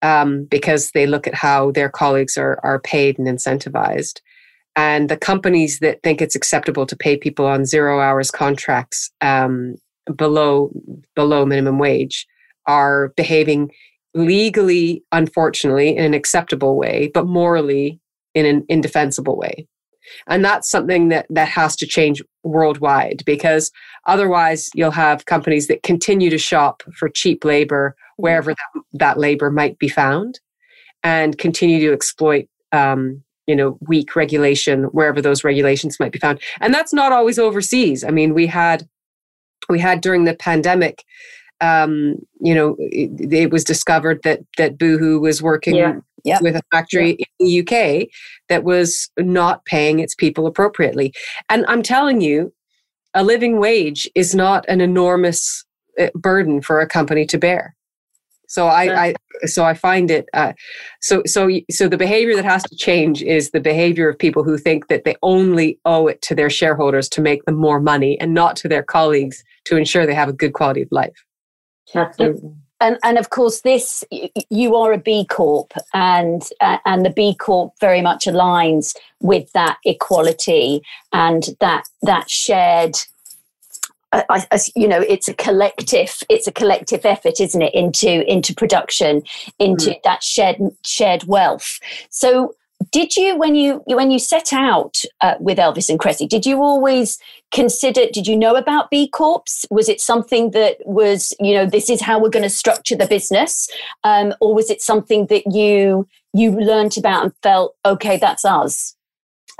um, 0.00 0.44
because 0.44 0.92
they 0.92 1.06
look 1.06 1.26
at 1.26 1.34
how 1.34 1.72
their 1.72 1.90
colleagues 1.90 2.38
are, 2.38 2.58
are 2.62 2.80
paid 2.80 3.18
and 3.18 3.28
incentivized. 3.28 4.20
And 4.76 5.10
the 5.10 5.16
companies 5.16 5.80
that 5.80 6.02
think 6.02 6.22
it's 6.22 6.36
acceptable 6.36 6.86
to 6.86 6.96
pay 6.96 7.18
people 7.18 7.44
on 7.44 7.66
zero 7.66 8.00
hours 8.00 8.30
contracts 8.30 9.10
um, 9.20 9.74
below 10.14 10.70
below 11.14 11.44
minimum 11.44 11.78
wage 11.78 12.26
are 12.66 13.08
behaving 13.16 13.72
legally, 14.14 15.02
unfortunately, 15.12 15.96
in 15.96 16.04
an 16.04 16.14
acceptable 16.14 16.76
way, 16.76 17.10
but 17.12 17.26
morally 17.26 18.00
in 18.34 18.46
an 18.46 18.64
indefensible 18.68 19.36
way 19.36 19.66
and 20.26 20.44
that's 20.44 20.70
something 20.70 21.08
that 21.08 21.26
that 21.30 21.48
has 21.48 21.76
to 21.76 21.86
change 21.86 22.22
worldwide 22.42 23.22
because 23.26 23.70
otherwise 24.06 24.70
you'll 24.74 24.90
have 24.90 25.26
companies 25.26 25.66
that 25.66 25.82
continue 25.82 26.30
to 26.30 26.38
shop 26.38 26.82
for 26.94 27.08
cheap 27.08 27.44
labor 27.44 27.94
wherever 28.16 28.52
that, 28.52 28.82
that 28.92 29.18
labor 29.18 29.50
might 29.50 29.78
be 29.78 29.88
found 29.88 30.40
and 31.02 31.38
continue 31.38 31.80
to 31.80 31.92
exploit 31.92 32.48
um, 32.72 33.22
you 33.46 33.56
know 33.56 33.78
weak 33.88 34.14
regulation 34.14 34.84
wherever 34.84 35.20
those 35.20 35.42
regulations 35.42 35.98
might 35.98 36.12
be 36.12 36.18
found. 36.18 36.40
And 36.60 36.72
that's 36.72 36.92
not 36.92 37.12
always 37.12 37.38
overseas. 37.38 38.04
I 38.04 38.10
mean 38.10 38.34
we 38.34 38.46
had 38.46 38.88
we 39.68 39.80
had 39.80 40.00
during 40.00 40.24
the 40.24 40.34
pandemic 40.34 41.04
um, 41.60 42.16
you 42.40 42.54
know, 42.54 42.76
it, 42.78 43.32
it, 43.32 43.50
was 43.50 43.64
discovered 43.64 44.22
that 44.22 44.40
that 44.56 44.78
Boohoo 44.78 45.18
was 45.18 45.42
working 45.42 45.76
yeah. 45.76 45.96
Yep. 46.24 46.42
with 46.42 46.56
a 46.56 46.62
factory 46.70 47.16
yep. 47.18 47.28
in 47.38 47.46
the 47.46 47.60
UK 47.60 48.08
that 48.48 48.64
was 48.64 49.10
not 49.18 49.64
paying 49.64 49.98
its 49.98 50.14
people 50.14 50.46
appropriately. 50.46 51.12
And 51.48 51.64
I'm 51.68 51.82
telling 51.82 52.20
you, 52.20 52.52
a 53.14 53.24
living 53.24 53.58
wage 53.58 54.08
is 54.14 54.34
not 54.34 54.64
an 54.68 54.80
enormous 54.80 55.64
uh, 55.98 56.08
burden 56.14 56.60
for 56.60 56.80
a 56.80 56.86
company 56.86 57.26
to 57.26 57.38
bear. 57.38 57.74
So 58.48 58.66
I, 58.66 59.08
I 59.08 59.14
so 59.44 59.64
I 59.64 59.74
find 59.74 60.10
it 60.10 60.26
uh, 60.32 60.54
so 61.02 61.22
so 61.26 61.50
so 61.70 61.86
the 61.86 61.98
behavior 61.98 62.34
that 62.34 62.46
has 62.46 62.62
to 62.64 62.76
change 62.76 63.22
is 63.22 63.50
the 63.50 63.60
behavior 63.60 64.08
of 64.08 64.18
people 64.18 64.42
who 64.42 64.56
think 64.56 64.88
that 64.88 65.04
they 65.04 65.16
only 65.22 65.78
owe 65.84 66.06
it 66.06 66.22
to 66.22 66.34
their 66.34 66.48
shareholders 66.48 67.10
to 67.10 67.20
make 67.20 67.44
them 67.44 67.56
more 67.56 67.78
money 67.78 68.18
and 68.20 68.32
not 68.32 68.56
to 68.56 68.68
their 68.68 68.82
colleagues 68.82 69.44
to 69.66 69.76
ensure 69.76 70.06
they 70.06 70.14
have 70.14 70.30
a 70.30 70.32
good 70.32 70.54
quality 70.54 70.80
of 70.80 70.88
life. 70.90 71.24
Absolutely 71.94 72.54
and 72.80 72.98
and 73.02 73.18
of 73.18 73.30
course 73.30 73.62
this 73.62 74.04
you 74.50 74.76
are 74.76 74.92
a 74.92 74.98
b 74.98 75.24
corp 75.26 75.72
and 75.94 76.42
uh, 76.60 76.78
and 76.84 77.04
the 77.04 77.10
b 77.10 77.34
corp 77.34 77.72
very 77.80 78.02
much 78.02 78.24
aligns 78.24 78.96
with 79.20 79.50
that 79.52 79.78
equality 79.84 80.82
and 81.12 81.50
that 81.60 81.84
that 82.02 82.30
shared 82.30 82.96
I, 84.10 84.46
I, 84.50 84.58
you 84.74 84.88
know 84.88 85.00
it's 85.00 85.28
a 85.28 85.34
collective 85.34 86.22
it's 86.30 86.46
a 86.46 86.52
collective 86.52 87.04
effort 87.04 87.40
isn't 87.40 87.60
it 87.60 87.74
into 87.74 88.24
into 88.30 88.54
production 88.54 89.22
into 89.58 89.90
mm. 89.90 90.02
that 90.04 90.22
shared 90.22 90.56
shared 90.82 91.24
wealth 91.24 91.78
so 92.10 92.54
did 92.90 93.16
you 93.16 93.36
when 93.36 93.54
you 93.54 93.82
when 93.86 94.10
you 94.10 94.18
set 94.18 94.52
out 94.52 94.98
uh, 95.20 95.34
with 95.40 95.58
elvis 95.58 95.88
and 95.88 95.98
kresse 95.98 96.28
did 96.28 96.46
you 96.46 96.62
always 96.62 97.18
consider 97.50 98.02
did 98.12 98.26
you 98.26 98.36
know 98.36 98.56
about 98.56 98.90
b 98.90 99.08
corps? 99.08 99.64
Was 99.70 99.88
it 99.88 100.00
something 100.00 100.50
that 100.50 100.76
was 100.84 101.32
you 101.40 101.54
know 101.54 101.66
this 101.66 101.90
is 101.90 102.00
how 102.00 102.20
we're 102.20 102.28
going 102.28 102.42
to 102.42 102.50
structure 102.50 102.96
the 102.96 103.06
business? 103.06 103.68
Um, 104.04 104.34
or 104.40 104.54
was 104.54 104.70
it 104.70 104.82
something 104.82 105.26
that 105.26 105.52
you 105.52 106.06
you 106.32 106.50
learned 106.52 106.96
about 106.96 107.24
and 107.24 107.32
felt 107.42 107.74
okay 107.84 108.16
that's 108.16 108.44
us? 108.44 108.94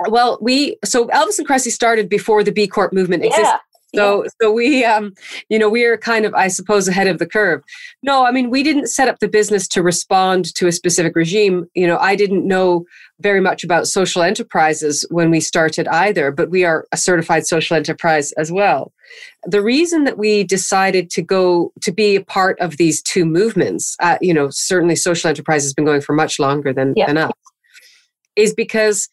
Well 0.07 0.37
we 0.41 0.77
so 0.85 1.07
elvis 1.07 1.39
and 1.39 1.47
kresse 1.47 1.71
started 1.71 2.09
before 2.09 2.43
the 2.43 2.51
b 2.51 2.67
corp 2.67 2.93
movement 2.93 3.23
existed 3.25 3.43
yeah. 3.43 3.57
So, 3.95 4.23
yeah. 4.23 4.29
so 4.41 4.51
we, 4.51 4.85
um, 4.85 5.13
you 5.49 5.57
know, 5.57 5.69
we 5.69 5.83
are 5.85 5.97
kind 5.97 6.25
of, 6.25 6.33
I 6.33 6.47
suppose, 6.47 6.87
ahead 6.87 7.07
of 7.07 7.17
the 7.17 7.25
curve. 7.25 7.63
No, 8.03 8.25
I 8.25 8.31
mean, 8.31 8.49
we 8.49 8.61
didn't 8.61 8.87
set 8.87 9.07
up 9.07 9.19
the 9.19 9.27
business 9.27 9.67
to 9.69 9.81
respond 9.81 10.53
to 10.55 10.67
a 10.67 10.71
specific 10.71 11.15
regime. 11.15 11.65
You 11.73 11.87
know, 11.87 11.97
I 11.97 12.15
didn't 12.15 12.47
know 12.47 12.85
very 13.19 13.41
much 13.41 13.63
about 13.63 13.87
social 13.87 14.21
enterprises 14.21 15.05
when 15.09 15.31
we 15.31 15.39
started 15.39 15.87
either, 15.87 16.31
but 16.31 16.49
we 16.49 16.63
are 16.63 16.85
a 16.91 16.97
certified 16.97 17.47
social 17.47 17.75
enterprise 17.75 18.31
as 18.33 18.51
well. 18.51 18.93
The 19.45 19.61
reason 19.61 20.03
that 20.03 20.17
we 20.17 20.43
decided 20.43 21.09
to 21.11 21.21
go 21.21 21.73
to 21.81 21.91
be 21.91 22.15
a 22.15 22.23
part 22.23 22.59
of 22.59 22.77
these 22.77 23.01
two 23.01 23.25
movements, 23.25 23.95
uh, 23.99 24.17
you 24.21 24.33
know, 24.33 24.49
certainly 24.51 24.95
social 24.95 25.29
enterprise 25.29 25.63
has 25.63 25.73
been 25.73 25.85
going 25.85 26.01
for 26.01 26.13
much 26.13 26.39
longer 26.39 26.71
than, 26.71 26.93
yeah. 26.95 27.07
than 27.07 27.17
us, 27.17 27.31
is 28.35 28.53
because 28.53 29.09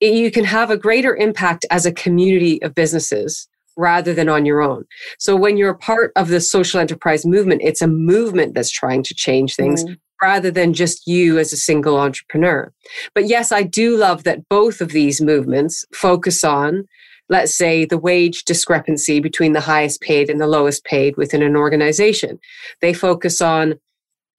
you 0.00 0.30
can 0.30 0.44
have 0.44 0.70
a 0.70 0.76
greater 0.76 1.14
impact 1.14 1.64
as 1.70 1.86
a 1.86 1.92
community 1.92 2.62
of 2.62 2.74
businesses 2.74 3.48
rather 3.76 4.14
than 4.14 4.28
on 4.28 4.46
your 4.46 4.60
own. 4.60 4.84
So 5.18 5.36
when 5.36 5.56
you're 5.56 5.70
a 5.70 5.78
part 5.78 6.12
of 6.16 6.28
the 6.28 6.40
social 6.40 6.80
enterprise 6.80 7.24
movement, 7.24 7.62
it's 7.62 7.82
a 7.82 7.86
movement 7.86 8.54
that's 8.54 8.70
trying 8.70 9.02
to 9.04 9.14
change 9.14 9.56
things. 9.56 9.84
Mm. 9.84 9.98
Rather 10.20 10.52
than 10.52 10.72
just 10.72 11.08
you 11.08 11.36
as 11.40 11.52
a 11.52 11.56
single 11.56 11.98
entrepreneur. 11.98 12.72
But 13.12 13.26
yes, 13.26 13.50
I 13.50 13.64
do 13.64 13.96
love 13.96 14.22
that 14.22 14.48
both 14.48 14.80
of 14.80 14.92
these 14.92 15.20
movements 15.20 15.84
focus 15.92 16.44
on, 16.44 16.84
let's 17.28 17.52
say, 17.52 17.84
the 17.84 17.98
wage 17.98 18.44
discrepancy 18.44 19.18
between 19.18 19.52
the 19.52 19.60
highest 19.60 20.00
paid 20.00 20.30
and 20.30 20.40
the 20.40 20.46
lowest 20.46 20.84
paid 20.84 21.16
within 21.16 21.42
an 21.42 21.56
organization. 21.56 22.38
They 22.80 22.94
focus 22.94 23.40
on 23.40 23.80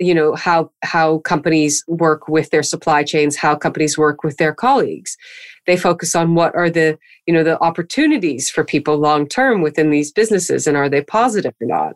you 0.03 0.13
know 0.13 0.35
how 0.35 0.71
how 0.83 1.19
companies 1.19 1.83
work 1.87 2.27
with 2.27 2.49
their 2.49 2.63
supply 2.63 3.03
chains 3.03 3.35
how 3.35 3.55
companies 3.55 3.97
work 3.97 4.23
with 4.23 4.37
their 4.37 4.53
colleagues 4.53 5.17
they 5.65 5.77
focus 5.77 6.15
on 6.15 6.35
what 6.35 6.53
are 6.55 6.69
the 6.69 6.97
you 7.25 7.33
know 7.33 7.43
the 7.43 7.59
opportunities 7.61 8.49
for 8.49 8.63
people 8.63 8.97
long 8.97 9.27
term 9.27 9.61
within 9.61 9.89
these 9.89 10.11
businesses 10.11 10.67
and 10.67 10.77
are 10.77 10.89
they 10.89 11.03
positive 11.03 11.53
or 11.61 11.67
not 11.67 11.95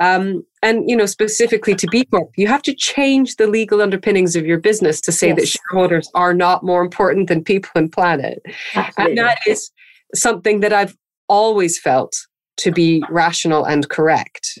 um, 0.00 0.44
and 0.62 0.88
you 0.88 0.96
know 0.96 1.06
specifically 1.06 1.74
to 1.74 1.86
b 1.88 2.04
corp 2.04 2.30
you 2.36 2.46
have 2.46 2.62
to 2.62 2.74
change 2.74 3.36
the 3.36 3.46
legal 3.46 3.82
underpinnings 3.82 4.36
of 4.36 4.46
your 4.46 4.58
business 4.58 5.00
to 5.00 5.12
say 5.12 5.28
yes. 5.28 5.36
that 5.36 5.46
shareholders 5.46 6.10
are 6.14 6.34
not 6.34 6.62
more 6.62 6.82
important 6.82 7.28
than 7.28 7.42
people 7.42 7.70
and 7.74 7.92
planet 7.92 8.40
Absolutely. 8.74 9.10
and 9.10 9.18
that 9.18 9.38
is 9.46 9.70
something 10.14 10.60
that 10.60 10.72
i've 10.72 10.96
always 11.28 11.78
felt 11.78 12.14
to 12.56 12.72
be 12.72 13.02
rational 13.10 13.64
and 13.64 13.88
correct 13.88 14.58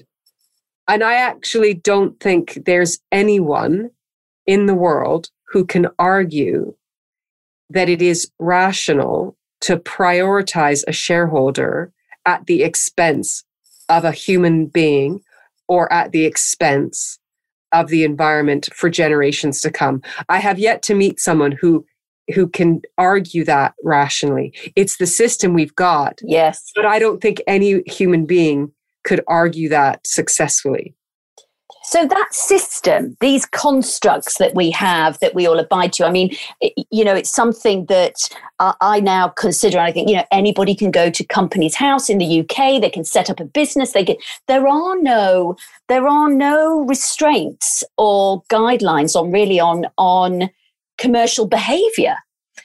and 0.88 1.04
I 1.04 1.14
actually 1.14 1.74
don't 1.74 2.18
think 2.18 2.58
there's 2.64 2.98
anyone 3.12 3.90
in 4.46 4.66
the 4.66 4.74
world 4.74 5.30
who 5.52 5.64
can 5.64 5.88
argue 5.98 6.74
that 7.70 7.88
it 7.88 8.00
is 8.00 8.30
rational 8.38 9.36
to 9.60 9.76
prioritize 9.76 10.82
a 10.88 10.92
shareholder 10.92 11.92
at 12.24 12.46
the 12.46 12.62
expense 12.62 13.44
of 13.88 14.04
a 14.04 14.12
human 14.12 14.66
being 14.66 15.20
or 15.68 15.92
at 15.92 16.12
the 16.12 16.24
expense 16.24 17.18
of 17.72 17.88
the 17.88 18.04
environment 18.04 18.70
for 18.74 18.88
generations 18.88 19.60
to 19.60 19.70
come. 19.70 20.00
I 20.30 20.38
have 20.38 20.58
yet 20.58 20.82
to 20.84 20.94
meet 20.94 21.20
someone 21.20 21.52
who 21.52 21.84
who 22.34 22.46
can 22.46 22.82
argue 22.98 23.42
that 23.44 23.72
rationally. 23.82 24.52
It's 24.76 24.98
the 24.98 25.06
system 25.06 25.54
we've 25.54 25.74
got. 25.74 26.20
Yes. 26.22 26.70
But 26.74 26.84
I 26.84 26.98
don't 26.98 27.22
think 27.22 27.40
any 27.46 27.82
human 27.86 28.26
being 28.26 28.70
could 29.08 29.22
argue 29.26 29.68
that 29.70 30.06
successfully. 30.06 30.94
So 31.84 32.06
that 32.06 32.28
system, 32.34 33.16
these 33.20 33.46
constructs 33.46 34.36
that 34.36 34.54
we 34.54 34.70
have 34.72 35.18
that 35.20 35.34
we 35.34 35.46
all 35.46 35.58
abide 35.58 35.94
to, 35.94 36.04
I 36.04 36.10
mean, 36.10 36.36
you 36.90 37.02
know, 37.02 37.14
it's 37.14 37.32
something 37.32 37.86
that 37.86 38.16
I 38.58 39.00
now 39.00 39.28
consider. 39.28 39.78
I 39.78 39.90
think, 39.90 40.10
you 40.10 40.16
know, 40.16 40.24
anybody 40.30 40.74
can 40.74 40.90
go 40.90 41.08
to 41.08 41.24
Companies 41.24 41.74
House 41.74 42.10
in 42.10 42.18
the 42.18 42.40
UK. 42.40 42.82
They 42.82 42.90
can 42.90 43.04
set 43.04 43.30
up 43.30 43.40
a 43.40 43.46
business. 43.46 43.92
They 43.92 44.04
can. 44.04 44.16
There 44.48 44.68
are 44.68 45.00
no, 45.00 45.56
there 45.88 46.06
are 46.06 46.28
no 46.28 46.80
restraints 46.80 47.82
or 47.96 48.42
guidelines 48.50 49.16
on 49.16 49.32
really 49.32 49.58
on 49.58 49.86
on 49.96 50.50
commercial 50.98 51.46
behavior, 51.46 52.16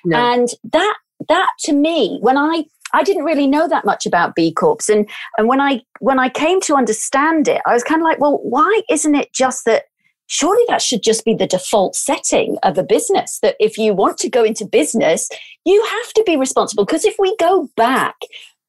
no. 0.03 0.17
and 0.17 0.49
that 0.73 0.97
that 1.29 1.49
to 1.59 1.71
me, 1.71 2.17
when 2.19 2.37
I 2.37 2.65
I 2.93 3.03
didn't 3.03 3.25
really 3.25 3.47
know 3.47 3.67
that 3.67 3.85
much 3.85 4.05
about 4.05 4.35
B 4.35 4.51
Corps. 4.51 4.89
And 4.89 5.09
and 5.37 5.47
when 5.47 5.59
I 5.59 5.81
when 5.99 6.19
I 6.19 6.29
came 6.29 6.61
to 6.61 6.75
understand 6.75 7.47
it, 7.47 7.61
I 7.65 7.73
was 7.73 7.83
kind 7.83 8.01
of 8.01 8.05
like, 8.05 8.19
well, 8.19 8.39
why 8.43 8.81
isn't 8.89 9.15
it 9.15 9.33
just 9.33 9.65
that 9.65 9.85
surely 10.27 10.63
that 10.67 10.81
should 10.81 11.03
just 11.03 11.25
be 11.25 11.35
the 11.35 11.47
default 11.47 11.95
setting 11.95 12.57
of 12.63 12.77
a 12.77 12.83
business 12.83 13.39
that 13.41 13.55
if 13.59 13.77
you 13.77 13.93
want 13.93 14.17
to 14.19 14.29
go 14.29 14.43
into 14.43 14.65
business, 14.65 15.29
you 15.65 15.83
have 15.83 16.13
to 16.13 16.23
be 16.25 16.37
responsible. 16.37 16.85
Because 16.85 17.05
if 17.05 17.15
we 17.19 17.35
go 17.37 17.69
back 17.75 18.15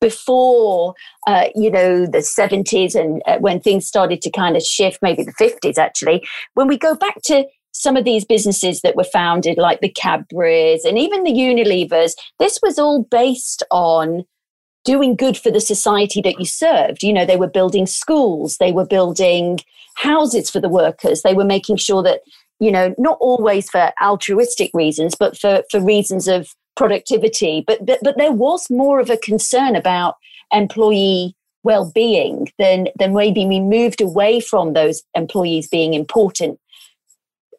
before, 0.00 0.94
uh, 1.26 1.46
you 1.54 1.70
know, 1.70 2.04
the 2.04 2.18
70s 2.18 2.94
and 2.94 3.22
uh, 3.26 3.38
when 3.38 3.60
things 3.60 3.86
started 3.86 4.20
to 4.22 4.30
kind 4.30 4.56
of 4.56 4.62
shift, 4.62 4.98
maybe 5.00 5.22
the 5.22 5.32
50s 5.32 5.78
actually, 5.78 6.26
when 6.54 6.68
we 6.68 6.76
go 6.76 6.94
back 6.94 7.22
to 7.22 7.46
some 7.74 7.96
of 7.96 8.04
these 8.04 8.24
businesses 8.24 8.80
that 8.80 8.96
were 8.96 9.04
founded, 9.04 9.58
like 9.58 9.80
the 9.80 9.92
Cadburys 9.92 10.84
and 10.84 10.96
even 10.96 11.24
the 11.24 11.32
Unilevers, 11.32 12.14
this 12.38 12.58
was 12.62 12.78
all 12.78 13.02
based 13.10 13.62
on 13.70 14.24
doing 14.84 15.16
good 15.16 15.36
for 15.36 15.50
the 15.50 15.60
society 15.60 16.22
that 16.22 16.38
you 16.38 16.46
served. 16.46 17.02
You 17.02 17.12
know, 17.12 17.26
they 17.26 17.36
were 17.36 17.48
building 17.48 17.86
schools, 17.86 18.58
they 18.58 18.72
were 18.72 18.86
building 18.86 19.58
houses 19.96 20.50
for 20.50 20.60
the 20.60 20.68
workers, 20.68 21.22
they 21.22 21.34
were 21.34 21.44
making 21.44 21.76
sure 21.76 22.02
that, 22.02 22.20
you 22.60 22.70
know, 22.70 22.94
not 22.96 23.18
always 23.20 23.68
for 23.68 23.92
altruistic 24.00 24.70
reasons, 24.72 25.14
but 25.14 25.36
for, 25.36 25.62
for 25.70 25.80
reasons 25.80 26.28
of 26.28 26.54
productivity. 26.76 27.64
But, 27.66 27.84
but 27.84 27.98
but 28.02 28.16
there 28.18 28.32
was 28.32 28.70
more 28.70 29.00
of 29.00 29.10
a 29.10 29.16
concern 29.16 29.76
about 29.76 30.16
employee 30.52 31.34
well-being 31.64 32.52
than 32.58 32.88
than 32.98 33.14
maybe 33.14 33.46
we 33.46 33.58
moved 33.58 34.00
away 34.00 34.38
from 34.38 34.74
those 34.74 35.02
employees 35.14 35.66
being 35.66 35.94
important 35.94 36.60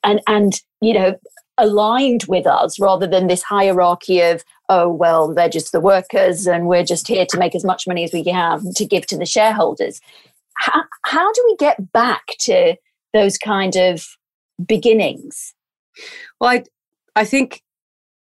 and 0.06 0.22
and 0.28 0.62
you 0.80 0.94
know 0.94 1.16
aligned 1.58 2.24
with 2.28 2.46
us 2.46 2.80
rather 2.80 3.08
than 3.08 3.28
this 3.28 3.42
hierarchy 3.42 4.22
of 4.22 4.44
oh 4.70 4.90
well 4.90 5.34
they're 5.34 5.50
just 5.50 5.72
the 5.72 5.80
workers 5.80 6.48
and 6.48 6.68
we're 6.68 6.84
just 6.84 7.08
here 7.08 7.26
to 7.26 7.38
make 7.38 7.56
as 7.56 7.64
much 7.64 7.88
money 7.88 8.04
as 8.04 8.14
we 8.14 8.24
can 8.24 8.74
to 8.74 8.86
give 8.86 9.06
to 9.06 9.18
the 9.18 9.26
shareholders 9.26 10.00
how, 10.58 10.84
how 11.06 11.32
do 11.32 11.44
we 11.46 11.56
get 11.58 11.92
back 11.92 12.24
to 12.40 12.76
those 13.14 13.38
kind 13.38 13.76
of 13.76 14.06
beginnings 14.66 15.54
well 16.40 16.50
i 16.50 16.64
i 17.16 17.26
think 17.26 17.62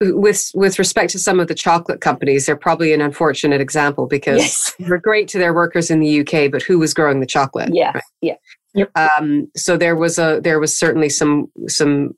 with 0.01 0.51
with 0.55 0.79
respect 0.79 1.11
to 1.11 1.19
some 1.19 1.39
of 1.41 1.49
the 1.49 1.55
chocolate 1.55 2.01
companies 2.01 2.47
they're 2.47 2.57
probably 2.57 2.95
an 2.95 3.03
unfortunate 3.03 3.61
example 3.61 4.07
because 4.07 4.39
yes. 4.39 4.75
they're 4.79 4.99
great 4.99 5.29
to 5.29 5.39
their 5.39 5.53
workers 5.53 5.91
in 5.91 6.01
the 6.01 6.21
uk 6.21 6.51
but 6.51 6.63
who 6.63 6.79
was 6.79 6.95
growing 6.95 7.21
the 7.21 7.27
chocolate 7.27 7.69
yeah 7.75 7.93
right? 7.93 8.05
yeah 8.23 8.35
Yep. 8.75 8.91
Um, 8.97 9.51
so 9.57 9.77
there 9.77 9.97
was 9.97 10.19
a 10.19 10.41
there 10.43 10.61
was 10.61 10.79
certainly 10.79 11.09
some 11.09 11.51
some 11.67 12.15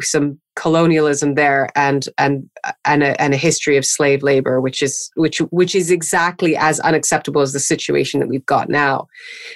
some 0.00 0.38
colonialism 0.54 1.34
there 1.34 1.68
and 1.74 2.08
and 2.18 2.48
and 2.84 3.02
a, 3.02 3.20
and 3.20 3.34
a 3.34 3.36
history 3.36 3.76
of 3.76 3.84
slave 3.84 4.22
labor 4.22 4.60
which 4.60 4.80
is 4.82 5.10
which 5.16 5.38
which 5.50 5.74
is 5.74 5.90
exactly 5.90 6.56
as 6.56 6.78
unacceptable 6.80 7.40
as 7.40 7.52
the 7.52 7.60
situation 7.60 8.20
that 8.20 8.28
we've 8.28 8.46
got 8.46 8.68
now 8.68 9.08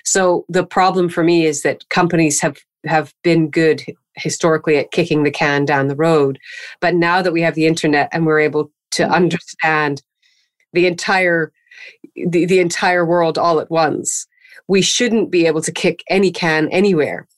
so 0.04 0.44
the 0.48 0.66
problem 0.66 1.08
for 1.08 1.22
me 1.22 1.46
is 1.46 1.62
that 1.62 1.88
companies 1.90 2.40
have 2.40 2.58
have 2.84 3.14
been 3.22 3.48
good 3.48 3.84
historically 4.14 4.76
at 4.76 4.90
kicking 4.90 5.22
the 5.22 5.30
can 5.30 5.64
down 5.64 5.88
the 5.88 5.96
road 5.96 6.38
but 6.80 6.94
now 6.94 7.22
that 7.22 7.32
we 7.32 7.40
have 7.40 7.54
the 7.54 7.66
internet 7.66 8.08
and 8.12 8.26
we're 8.26 8.40
able 8.40 8.70
to 8.90 9.04
mm-hmm. 9.04 9.14
understand 9.14 10.02
the 10.72 10.86
entire 10.86 11.52
the, 12.28 12.46
the 12.46 12.58
entire 12.58 13.04
world 13.04 13.38
all 13.38 13.60
at 13.60 13.70
once 13.70 14.26
we 14.72 14.80
shouldn't 14.80 15.30
be 15.30 15.46
able 15.46 15.60
to 15.60 15.70
kick 15.70 16.02
any 16.08 16.32
can 16.32 16.66
anywhere 16.70 17.28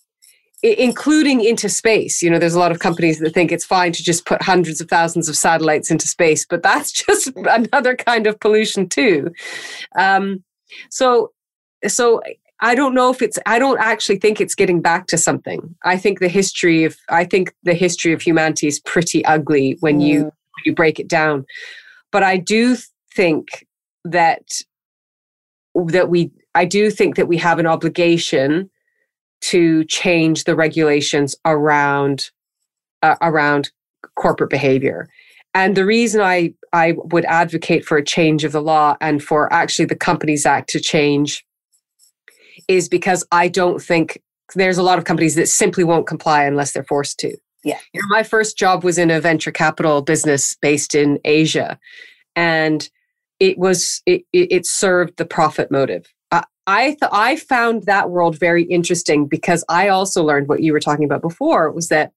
including 0.62 1.44
into 1.44 1.68
space. 1.68 2.22
You 2.22 2.30
know, 2.30 2.38
there's 2.38 2.54
a 2.54 2.58
lot 2.58 2.72
of 2.72 2.78
companies 2.78 3.18
that 3.18 3.34
think 3.34 3.52
it's 3.52 3.66
fine 3.66 3.92
to 3.92 4.02
just 4.02 4.24
put 4.24 4.40
hundreds 4.40 4.80
of 4.80 4.88
thousands 4.88 5.28
of 5.28 5.36
satellites 5.36 5.90
into 5.90 6.08
space, 6.08 6.46
but 6.46 6.62
that's 6.62 6.90
just 7.06 7.30
another 7.36 7.94
kind 7.94 8.26
of 8.26 8.40
pollution 8.40 8.88
too. 8.88 9.30
Um, 9.98 10.42
so, 10.88 11.32
so 11.86 12.22
I 12.60 12.74
don't 12.74 12.94
know 12.94 13.10
if 13.10 13.20
it's. 13.20 13.38
I 13.44 13.58
don't 13.58 13.78
actually 13.78 14.16
think 14.16 14.40
it's 14.40 14.54
getting 14.54 14.80
back 14.80 15.06
to 15.08 15.18
something. 15.18 15.74
I 15.84 15.98
think 15.98 16.20
the 16.20 16.28
history 16.28 16.84
of. 16.84 16.96
I 17.10 17.24
think 17.24 17.52
the 17.64 17.74
history 17.74 18.14
of 18.14 18.22
humanity 18.22 18.66
is 18.66 18.80
pretty 18.80 19.22
ugly 19.26 19.76
when 19.80 19.98
mm. 19.98 20.06
you 20.06 20.32
you 20.64 20.74
break 20.74 20.98
it 20.98 21.08
down. 21.08 21.44
But 22.10 22.22
I 22.22 22.38
do 22.38 22.78
think 23.14 23.66
that 24.06 24.44
that 25.74 26.08
we 26.08 26.30
I 26.54 26.64
do 26.64 26.90
think 26.90 27.16
that 27.16 27.28
we 27.28 27.36
have 27.38 27.58
an 27.58 27.66
obligation 27.66 28.70
to 29.42 29.84
change 29.84 30.44
the 30.44 30.56
regulations 30.56 31.36
around 31.44 32.30
uh, 33.02 33.16
around 33.20 33.70
corporate 34.16 34.50
behavior. 34.50 35.08
And 35.52 35.76
the 35.76 35.84
reason 35.84 36.20
I 36.20 36.54
I 36.72 36.94
would 36.96 37.24
advocate 37.26 37.84
for 37.84 37.96
a 37.96 38.04
change 38.04 38.44
of 38.44 38.52
the 38.52 38.62
law 38.62 38.96
and 39.00 39.22
for 39.22 39.52
actually 39.52 39.84
the 39.84 39.96
Companies 39.96 40.46
Act 40.46 40.68
to 40.70 40.80
change 40.80 41.44
is 42.68 42.88
because 42.88 43.24
I 43.30 43.48
don't 43.48 43.82
think 43.82 44.22
there's 44.54 44.78
a 44.78 44.82
lot 44.82 44.98
of 44.98 45.04
companies 45.04 45.34
that 45.34 45.48
simply 45.48 45.84
won't 45.84 46.06
comply 46.06 46.44
unless 46.44 46.72
they're 46.72 46.84
forced 46.84 47.18
to. 47.20 47.36
Yeah. 47.64 47.78
You 47.92 48.00
know, 48.00 48.08
my 48.08 48.22
first 48.22 48.58
job 48.58 48.84
was 48.84 48.98
in 48.98 49.10
a 49.10 49.20
venture 49.20 49.50
capital 49.50 50.02
business 50.02 50.56
based 50.60 50.94
in 50.94 51.18
Asia. 51.24 51.78
And 52.36 52.88
it 53.40 53.58
was 53.58 54.02
it, 54.06 54.22
it 54.32 54.66
served 54.66 55.16
the 55.16 55.24
profit 55.24 55.70
motive 55.70 56.06
I 56.66 56.96
th- 57.00 57.10
I 57.12 57.36
found 57.36 57.84
that 57.84 58.10
world 58.10 58.38
very 58.38 58.64
interesting 58.64 59.26
because 59.26 59.64
I 59.68 59.88
also 59.88 60.22
learned 60.22 60.48
what 60.48 60.62
you 60.62 60.72
were 60.72 60.80
talking 60.80 61.04
about 61.04 61.22
before 61.22 61.70
was 61.70 61.88
that 61.88 62.12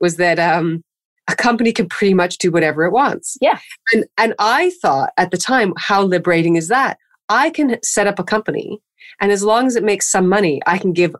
was 0.00 0.16
that 0.16 0.38
um, 0.38 0.82
a 1.28 1.36
company 1.36 1.72
can 1.72 1.88
pretty 1.88 2.14
much 2.14 2.38
do 2.38 2.50
whatever 2.50 2.84
it 2.84 2.92
wants. 2.92 3.36
Yeah. 3.40 3.58
And 3.92 4.06
and 4.16 4.34
I 4.38 4.70
thought 4.82 5.10
at 5.16 5.30
the 5.30 5.36
time, 5.36 5.74
how 5.76 6.02
liberating 6.02 6.56
is 6.56 6.68
that? 6.68 6.98
I 7.28 7.50
can 7.50 7.78
set 7.82 8.06
up 8.06 8.18
a 8.18 8.24
company, 8.24 8.80
and 9.20 9.30
as 9.30 9.42
long 9.42 9.66
as 9.66 9.76
it 9.76 9.84
makes 9.84 10.10
some 10.10 10.28
money, 10.28 10.60
I 10.66 10.78
can 10.78 10.92
give 10.92 11.14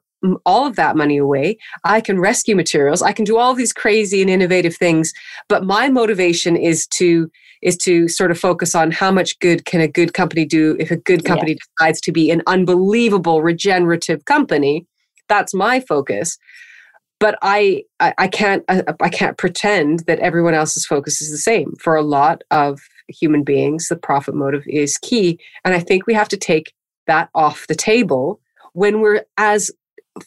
all 0.44 0.66
of 0.66 0.76
that 0.76 0.96
money 0.96 1.16
away. 1.16 1.58
I 1.84 2.00
can 2.00 2.18
rescue 2.18 2.56
materials. 2.56 3.02
I 3.02 3.12
can 3.12 3.24
do 3.24 3.36
all 3.36 3.54
these 3.54 3.72
crazy 3.72 4.20
and 4.20 4.30
innovative 4.30 4.76
things. 4.76 5.12
But 5.48 5.64
my 5.64 5.88
motivation 5.88 6.56
is 6.56 6.86
to 6.94 7.30
is 7.62 7.76
to 7.78 8.08
sort 8.08 8.30
of 8.30 8.38
focus 8.38 8.74
on 8.74 8.90
how 8.90 9.10
much 9.10 9.38
good 9.40 9.64
can 9.64 9.80
a 9.80 9.88
good 9.88 10.14
company 10.14 10.44
do 10.44 10.76
if 10.78 10.90
a 10.90 10.96
good 10.96 11.24
company 11.24 11.56
decides 11.78 12.00
to 12.02 12.12
be 12.12 12.30
an 12.30 12.42
unbelievable 12.46 13.42
regenerative 13.42 14.24
company. 14.24 14.86
That's 15.28 15.54
my 15.54 15.80
focus. 15.80 16.38
But 17.20 17.36
I, 17.42 17.82
I, 17.98 18.14
I 18.16 18.28
can't, 18.28 18.64
I, 18.68 18.82
I 19.00 19.08
can't 19.08 19.36
pretend 19.36 20.00
that 20.06 20.20
everyone 20.20 20.54
else's 20.54 20.86
focus 20.86 21.20
is 21.20 21.30
the 21.30 21.38
same. 21.38 21.74
For 21.80 21.96
a 21.96 22.02
lot 22.02 22.42
of 22.50 22.80
human 23.08 23.42
beings, 23.42 23.88
the 23.88 23.96
profit 23.96 24.34
motive 24.34 24.62
is 24.66 24.98
key, 24.98 25.40
and 25.64 25.74
I 25.74 25.80
think 25.80 26.06
we 26.06 26.14
have 26.14 26.28
to 26.28 26.36
take 26.36 26.72
that 27.06 27.28
off 27.34 27.66
the 27.66 27.74
table 27.74 28.40
when 28.74 29.00
we're 29.00 29.24
as 29.36 29.70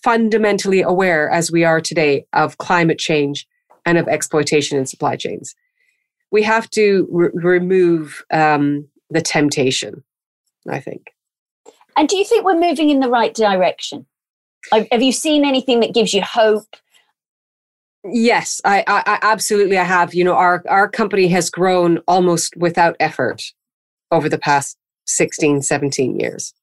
fundamentally 0.03 0.81
aware 0.81 1.29
as 1.29 1.51
we 1.51 1.63
are 1.63 1.79
today 1.79 2.25
of 2.33 2.57
climate 2.57 2.97
change 2.97 3.47
and 3.85 3.97
of 3.97 4.07
exploitation 4.07 4.77
in 4.77 4.85
supply 4.85 5.15
chains 5.15 5.55
we 6.31 6.43
have 6.43 6.69
to 6.71 7.07
re- 7.11 7.29
remove 7.33 8.23
um, 8.31 8.87
the 9.09 9.21
temptation, 9.21 10.03
I 10.69 10.79
think. 10.79 11.07
And 11.97 12.07
do 12.07 12.15
you 12.15 12.25
think 12.25 12.45
we're 12.45 12.59
moving 12.59 12.89
in 12.89 13.01
the 13.01 13.09
right 13.09 13.33
direction? 13.33 14.05
Have 14.71 15.01
you 15.01 15.11
seen 15.11 15.43
anything 15.43 15.79
that 15.81 15.93
gives 15.93 16.13
you 16.13 16.21
hope? 16.21 16.75
Yes, 18.03 18.61
I, 18.63 18.83
I, 18.87 19.03
I 19.05 19.19
absolutely 19.21 19.77
I 19.77 19.83
have. 19.83 20.13
You 20.13 20.23
know, 20.23 20.35
our 20.35 20.63
our 20.69 20.87
company 20.87 21.27
has 21.29 21.49
grown 21.49 21.99
almost 22.07 22.55
without 22.57 22.95
effort 22.99 23.43
over 24.11 24.29
the 24.29 24.37
past 24.37 24.77
16, 25.05 25.61
17 25.61 26.19
years. 26.19 26.53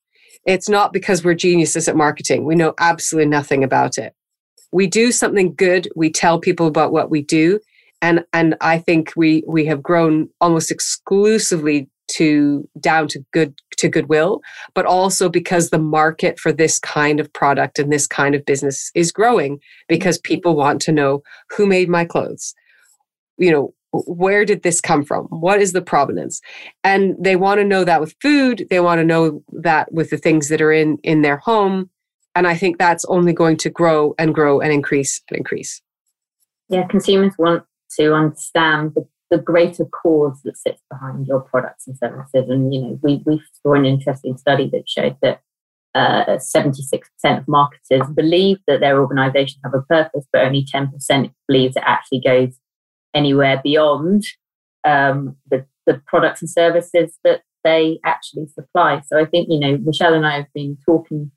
It's 0.44 0.68
not 0.68 0.92
because 0.92 1.24
we're 1.24 1.34
geniuses 1.34 1.88
at 1.88 1.96
marketing. 1.96 2.44
We 2.44 2.54
know 2.54 2.74
absolutely 2.78 3.30
nothing 3.30 3.62
about 3.62 3.98
it. 3.98 4.14
We 4.72 4.86
do 4.86 5.12
something 5.12 5.54
good, 5.54 5.88
we 5.96 6.10
tell 6.10 6.38
people 6.38 6.66
about 6.66 6.92
what 6.92 7.10
we 7.10 7.22
do, 7.22 7.60
and 8.02 8.24
and 8.32 8.56
I 8.60 8.78
think 8.78 9.12
we 9.16 9.42
we 9.46 9.64
have 9.66 9.82
grown 9.82 10.28
almost 10.40 10.70
exclusively 10.70 11.88
to 12.08 12.68
down 12.80 13.06
to 13.08 13.24
good 13.32 13.54
to 13.76 13.88
goodwill 13.88 14.40
but 14.74 14.86
also 14.86 15.28
because 15.28 15.70
the 15.70 15.78
market 15.78 16.38
for 16.38 16.52
this 16.52 16.78
kind 16.78 17.20
of 17.20 17.32
product 17.32 17.78
and 17.78 17.92
this 17.92 18.06
kind 18.06 18.34
of 18.34 18.44
business 18.44 18.90
is 18.94 19.12
growing 19.12 19.60
because 19.88 20.18
mm-hmm. 20.18 20.32
people 20.32 20.56
want 20.56 20.80
to 20.82 20.92
know 20.92 21.22
who 21.50 21.66
made 21.66 21.88
my 21.88 22.04
clothes. 22.04 22.54
You 23.36 23.50
know 23.50 23.74
where 23.92 24.44
did 24.44 24.62
this 24.62 24.82
come 24.82 25.02
from? 25.02 25.26
What 25.26 25.62
is 25.62 25.72
the 25.72 25.80
provenance? 25.80 26.42
And 26.84 27.16
they 27.18 27.36
want 27.36 27.58
to 27.58 27.64
know 27.64 27.84
that 27.84 28.00
with 28.00 28.14
food 28.20 28.66
they 28.70 28.80
want 28.80 28.98
to 28.98 29.04
know 29.04 29.42
that 29.52 29.92
with 29.92 30.10
the 30.10 30.18
things 30.18 30.48
that 30.48 30.60
are 30.60 30.72
in 30.72 30.98
in 31.02 31.22
their 31.22 31.38
home. 31.38 31.90
And 32.34 32.46
i 32.46 32.54
think 32.54 32.78
that's 32.78 33.04
only 33.06 33.32
going 33.32 33.56
to 33.58 33.70
grow 33.70 34.14
and 34.18 34.34
grow 34.34 34.60
and 34.60 34.72
increase 34.72 35.20
and 35.28 35.36
increase. 35.36 35.82
Yeah 36.68 36.86
consumers 36.86 37.34
want 37.38 37.64
to 37.96 38.14
understand 38.14 38.92
the, 38.94 39.06
the 39.30 39.38
greater 39.38 39.84
cause 39.84 40.40
that 40.44 40.56
sits 40.56 40.82
behind 40.90 41.26
your 41.26 41.40
products 41.40 41.86
and 41.86 41.96
services. 41.96 42.48
And, 42.48 42.72
you 42.72 42.80
know, 42.82 42.98
we, 43.02 43.22
we 43.26 43.42
saw 43.62 43.74
an 43.74 43.86
interesting 43.86 44.36
study 44.36 44.68
that 44.72 44.88
showed 44.88 45.16
that 45.22 45.40
uh, 45.94 46.38
76% 46.38 47.02
of 47.38 47.48
marketers 47.48 48.08
believe 48.14 48.58
that 48.66 48.80
their 48.80 49.00
organizations 49.00 49.60
have 49.64 49.74
a 49.74 49.82
purpose, 49.82 50.26
but 50.32 50.44
only 50.44 50.64
10% 50.64 51.32
believes 51.46 51.76
it 51.76 51.82
actually 51.84 52.20
goes 52.20 52.58
anywhere 53.14 53.60
beyond 53.62 54.24
um, 54.84 55.36
the, 55.50 55.66
the 55.86 56.00
products 56.06 56.42
and 56.42 56.50
services 56.50 57.18
that 57.24 57.42
they 57.64 57.98
actually 58.04 58.46
supply. 58.46 59.02
So 59.06 59.18
I 59.18 59.24
think, 59.24 59.48
you 59.50 59.58
know, 59.58 59.78
Michelle 59.78 60.14
and 60.14 60.26
I 60.26 60.36
have 60.36 60.52
been 60.54 60.76
talking 60.84 61.30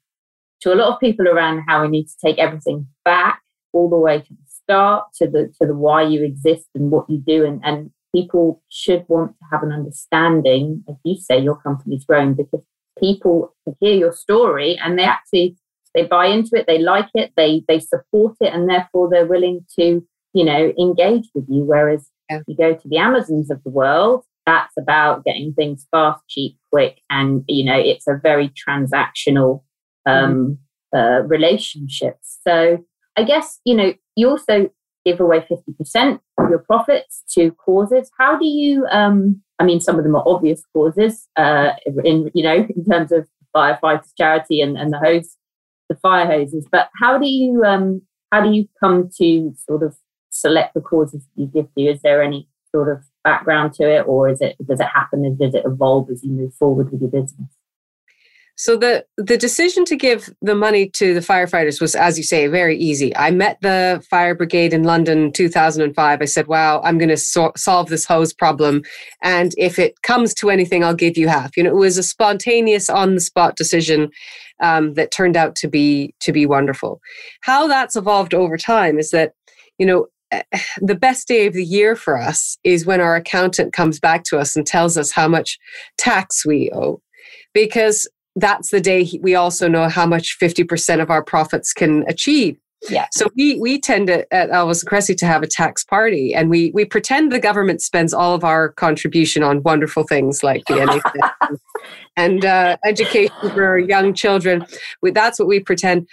to 0.62 0.74
a 0.74 0.76
lot 0.76 0.94
of 0.94 1.00
people 1.00 1.28
around 1.28 1.64
how 1.68 1.82
we 1.82 1.88
need 1.88 2.06
to 2.06 2.16
take 2.24 2.38
everything 2.38 2.88
back 3.04 3.42
all 3.74 3.90
the 3.90 3.98
way 3.98 4.20
to 4.20 4.30
the 4.30 4.51
start 4.72 5.06
to 5.14 5.28
the 5.28 5.54
to 5.60 5.68
the 5.68 5.76
why 5.76 6.02
you 6.02 6.24
exist 6.24 6.68
and 6.76 6.92
what 6.92 7.10
you 7.10 7.18
do 7.18 7.46
and, 7.46 7.62
and 7.64 7.92
people 8.16 8.62
should 8.70 9.06
want 9.08 9.32
to 9.32 9.46
have 9.52 9.64
an 9.64 9.72
understanding 9.72 10.84
as 10.90 10.96
you 11.04 11.16
say 11.18 11.38
your 11.40 11.58
company's 11.58 12.06
growing 12.06 12.34
because 12.34 12.62
people 13.00 13.54
hear 13.80 13.96
your 13.96 14.14
story 14.14 14.80
and 14.84 14.98
they 14.98 15.04
actually 15.04 15.58
they 15.94 16.06
buy 16.06 16.26
into 16.26 16.52
it 16.54 16.66
they 16.68 16.80
like 16.80 17.10
it 17.16 17.32
they 17.36 17.64
they 17.68 17.80
support 17.80 18.36
it 18.40 18.54
and 18.54 18.70
therefore 18.70 19.10
they're 19.10 19.26
willing 19.26 19.66
to 19.78 20.06
you 20.34 20.46
know 20.46 20.74
engage 20.80 21.30
with 21.36 21.46
you 21.50 21.64
whereas 21.64 22.10
yeah. 22.30 22.40
you 22.48 22.56
go 22.56 22.74
to 22.74 22.88
the 22.88 22.98
amazons 22.98 23.52
of 23.52 23.62
the 23.64 23.70
world 23.70 24.24
that's 24.46 24.76
about 24.80 25.24
getting 25.26 25.54
things 25.54 25.86
fast 25.92 26.24
cheap 26.30 26.58
quick 26.72 27.02
and 27.10 27.44
you 27.48 27.66
know 27.66 27.78
it's 27.78 28.08
a 28.08 28.20
very 28.24 28.50
transactional 28.50 29.64
um 30.06 30.58
mm-hmm. 30.94 30.98
uh, 30.98 31.20
relationship 31.28 32.18
so 32.22 32.84
i 33.18 33.24
guess 33.24 33.60
you 33.66 33.76
know 33.76 33.94
you 34.16 34.30
also 34.30 34.70
give 35.06 35.20
away 35.20 35.46
50% 35.50 36.20
of 36.38 36.50
your 36.50 36.60
profits 36.60 37.24
to 37.32 37.52
causes. 37.52 38.12
How 38.20 38.38
do 38.38 38.46
you, 38.46 38.86
um, 38.92 39.42
I 39.60 39.64
mean, 39.64 39.80
some 39.80 39.98
of 39.98 40.04
them 40.04 40.16
are 40.16 40.24
obvious 40.26 40.64
causes, 40.74 41.28
uh, 41.36 41.72
in, 42.04 42.30
you 42.34 42.44
know, 42.44 42.68
in 42.76 42.86
terms 42.86 43.12
of 43.12 43.28
firefighters 43.56 44.12
charity 44.18 44.62
and, 44.62 44.78
and 44.78 44.94
the 44.94 45.00
hose, 45.00 45.38
the 45.90 45.96
fire 45.96 46.26
hoses, 46.26 46.68
but 46.72 46.90
how 47.00 47.18
do 47.18 47.28
you, 47.28 47.64
um, 47.64 48.02
how 48.32 48.42
do 48.42 48.52
you 48.52 48.68
come 48.80 49.10
to 49.18 49.54
sort 49.58 49.84
of 49.84 49.96
select 50.30 50.74
the 50.74 50.82
causes 50.82 51.26
that 51.26 51.42
you 51.42 51.48
give 51.48 51.74
to? 51.76 51.84
Is 51.84 52.02
there 52.02 52.22
any 52.22 52.48
sort 52.74 52.90
of 52.90 53.04
background 53.24 53.74
to 53.74 53.84
it 53.84 54.02
or 54.08 54.30
is 54.30 54.40
it, 54.40 54.56
does 54.66 54.80
it 54.80 54.88
happen 54.88 55.26
and 55.26 55.38
does 55.38 55.54
it 55.54 55.64
evolve 55.66 56.10
as 56.10 56.24
you 56.24 56.32
move 56.32 56.54
forward 56.54 56.92
with 56.92 57.02
your 57.02 57.10
business? 57.12 57.50
So 58.62 58.78
the 58.78 59.04
the 59.18 59.40
decision 59.40 59.86
to 59.86 59.96
give 59.96 60.30
the 60.44 60.54
money 60.54 60.88
to 60.90 61.16
the 61.16 61.20
firefighters 61.20 61.82
was, 61.82 61.96
as 61.96 62.20
you 62.20 62.24
say, 62.24 62.46
very 62.46 62.78
easy. 62.78 63.12
I 63.18 63.32
met 63.32 63.58
the 63.62 64.06
fire 64.08 64.36
brigade 64.36 64.72
in 64.72 64.84
London 64.84 65.32
2005. 65.32 66.22
I 66.22 66.26
said, 66.26 66.46
"Wow, 66.46 66.80
I'm 66.84 67.00
going 67.00 67.10
to 67.10 67.18
so- 67.18 67.54
solve 67.58 67.90
this 67.90 68.06
hose 68.06 68.34
problem, 68.34 68.84
and 69.24 69.56
if 69.58 69.80
it 69.80 70.04
comes 70.04 70.36
to 70.36 70.52
anything, 70.52 70.84
I'll 70.84 70.94
give 70.94 71.18
you 71.18 71.28
half." 71.28 71.58
You 71.58 71.64
know, 71.64 71.72
it 71.72 71.76
was 71.76 71.98
a 71.98 72.04
spontaneous, 72.04 72.88
on 72.88 73.16
the 73.16 73.22
spot 73.22 73.56
decision 73.56 74.12
um, 74.62 74.94
that 74.94 75.10
turned 75.10 75.38
out 75.38 75.56
to 75.56 75.68
be 75.68 76.14
to 76.20 76.32
be 76.32 76.46
wonderful. 76.46 77.02
How 77.42 77.66
that's 77.68 77.96
evolved 77.96 78.36
over 78.36 78.58
time 78.58 79.00
is 79.00 79.10
that, 79.10 79.34
you 79.80 79.88
know, 79.88 80.06
eh, 80.32 80.44
the 80.78 80.94
best 80.94 81.28
day 81.28 81.48
of 81.48 81.54
the 81.54 81.66
year 81.66 81.96
for 81.96 82.16
us 82.16 82.60
is 82.64 82.86
when 82.86 83.02
our 83.02 83.16
accountant 83.16 83.74
comes 83.74 84.00
back 84.00 84.24
to 84.26 84.38
us 84.38 84.56
and 84.56 84.68
tells 84.68 85.00
us 85.00 85.10
how 85.10 85.28
much 85.28 85.58
tax 85.98 86.46
we 86.46 86.70
owe 86.76 87.02
because 87.54 88.08
that's 88.36 88.70
the 88.70 88.82
day 88.82 89.10
we 89.22 89.36
also 89.36 89.68
know 89.68 89.90
how 89.90 90.06
much 90.06 90.38
50% 90.40 91.02
of 91.02 91.10
our 91.10 91.24
profits 91.24 91.74
can 91.74 92.04
achieve. 92.08 92.58
Yeah. 92.90 93.08
So 93.12 93.28
we 93.38 93.60
we 93.60 93.80
tend 93.80 94.08
to 94.08 94.34
at 94.34 94.50
Elvis 94.50 94.82
and 94.82 94.90
Kresse 94.90 95.16
to 95.16 95.26
have 95.28 95.44
a 95.44 95.48
tax 95.48 95.84
party, 95.84 96.34
and 96.34 96.50
we 96.50 96.72
we 96.74 96.84
pretend 96.84 97.32
the 97.32 97.40
government 97.40 97.80
spends 97.82 98.12
all 98.12 98.34
of 98.34 98.44
our 98.44 98.70
contribution 98.70 99.44
on 99.44 99.62
wonderful 99.62 100.04
things 100.04 100.42
like 100.42 100.64
the 100.66 100.76
NHS 100.76 101.58
and 102.18 102.44
uh, 102.44 102.78
education 102.84 103.36
for 103.54 103.78
young 103.78 104.16
children. 104.16 104.66
We, 105.04 105.12
that's 105.12 105.38
what 105.38 105.48
we 105.48 105.60
pretend. 105.60 106.08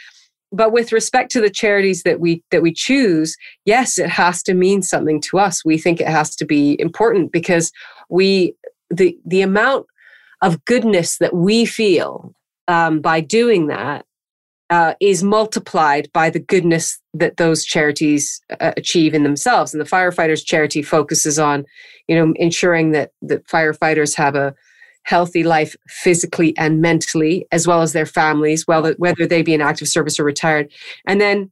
But 0.52 0.72
with 0.72 0.92
respect 0.92 1.30
to 1.32 1.40
the 1.40 1.50
charities 1.50 2.02
that 2.02 2.20
we 2.20 2.42
that 2.50 2.60
we 2.60 2.74
choose, 2.74 3.34
yes, 3.64 3.98
it 3.98 4.10
has 4.10 4.42
to 4.42 4.52
mean 4.52 4.82
something 4.82 5.22
to 5.22 5.38
us. 5.38 5.64
We 5.64 5.78
think 5.78 6.02
it 6.02 6.08
has 6.08 6.36
to 6.36 6.44
be 6.44 6.78
important 6.78 7.32
because 7.32 7.72
we 8.10 8.54
the 8.90 9.18
the 9.24 9.40
amount 9.40 9.86
of 10.42 10.64
goodness 10.64 11.18
that 11.18 11.34
we 11.34 11.64
feel 11.64 12.34
um, 12.68 13.00
by 13.00 13.20
doing 13.20 13.66
that 13.68 14.04
uh, 14.70 14.94
is 15.00 15.22
multiplied 15.22 16.10
by 16.12 16.28
the 16.28 16.38
goodness 16.38 17.00
that 17.14 17.38
those 17.38 17.64
charities 17.64 18.40
uh, 18.60 18.72
achieve 18.76 19.14
in 19.14 19.22
themselves. 19.22 19.72
And 19.72 19.80
the 19.80 19.88
firefighters 19.88 20.44
charity 20.44 20.82
focuses 20.82 21.38
on, 21.38 21.64
you 22.06 22.14
know, 22.14 22.32
ensuring 22.36 22.90
that 22.92 23.12
that 23.22 23.46
firefighters 23.46 24.14
have 24.16 24.34
a 24.34 24.54
healthy 25.04 25.42
life 25.42 25.74
physically 25.88 26.56
and 26.58 26.82
mentally, 26.82 27.46
as 27.50 27.66
well 27.66 27.80
as 27.80 27.94
their 27.94 28.04
families, 28.04 28.66
well, 28.66 28.92
whether 28.98 29.26
they 29.26 29.42
be 29.42 29.54
in 29.54 29.62
active 29.62 29.88
service 29.88 30.20
or 30.20 30.24
retired. 30.24 30.70
And 31.06 31.20
then, 31.20 31.50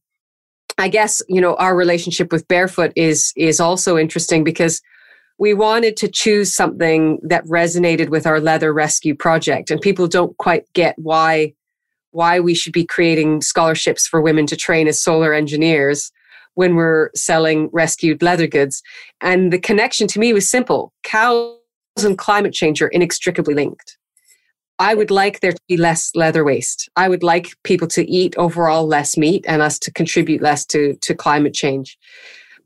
I 0.79 0.89
guess 0.89 1.23
you 1.29 1.41
know 1.41 1.55
our 1.55 1.75
relationship 1.75 2.31
with 2.31 2.47
Barefoot 2.49 2.93
is 2.97 3.33
is 3.35 3.61
also 3.61 3.97
interesting 3.97 4.45
because 4.45 4.83
we 5.39 5.53
wanted 5.55 5.97
to 5.99 6.09
choose 6.09 6.55
something 6.55 7.19
that 7.23 7.45
resonated 7.45 8.09
with 8.09 8.27
our 8.27 8.41
leather 8.41 8.73
rescue 8.73 9.15
project. 9.15 9.71
And 9.71 9.81
people 9.81 10.09
don't 10.09 10.37
quite 10.39 10.65
get 10.73 10.95
why 10.99 11.55
why 12.13 12.41
we 12.41 12.55
should 12.55 12.73
be 12.73 12.87
creating 12.87 13.43
scholarships 13.43 14.07
for 14.07 14.23
women 14.23 14.47
to 14.47 14.57
train 14.57 14.89
as 14.89 14.99
solar 14.99 15.35
engineers 15.35 16.11
when 16.55 16.75
we're 16.75 17.11
selling 17.15 17.69
rescued 17.75 18.23
leather 18.23 18.47
goods. 18.47 18.83
And 19.21 19.53
the 19.53 19.59
connection 19.59 20.07
to 20.09 20.19
me 20.19 20.33
was 20.33 20.49
simple. 20.49 20.95
Cows 21.03 21.59
and 21.99 22.17
climate 22.17 22.55
change 22.55 22.81
are 22.81 22.89
inextricably 22.89 23.53
linked. 23.53 23.99
I 24.79 24.95
would 24.95 25.11
like 25.11 25.41
there 25.41 25.53
to 25.53 25.61
be 25.69 25.77
less 25.77 26.11
leather 26.15 26.43
waste. 26.43 26.89
I 26.97 27.11
would 27.11 27.23
like 27.23 27.55
people 27.65 27.89
to 27.89 28.11
eat 28.11 28.35
overall 28.39 28.87
less 28.87 29.19
meat 29.19 29.45
and 29.47 29.61
us 29.61 29.79
to 29.81 29.93
contribute 29.93 30.41
less 30.41 30.65
to, 30.67 30.95
to 31.03 31.15
climate 31.15 31.53
change 31.53 31.99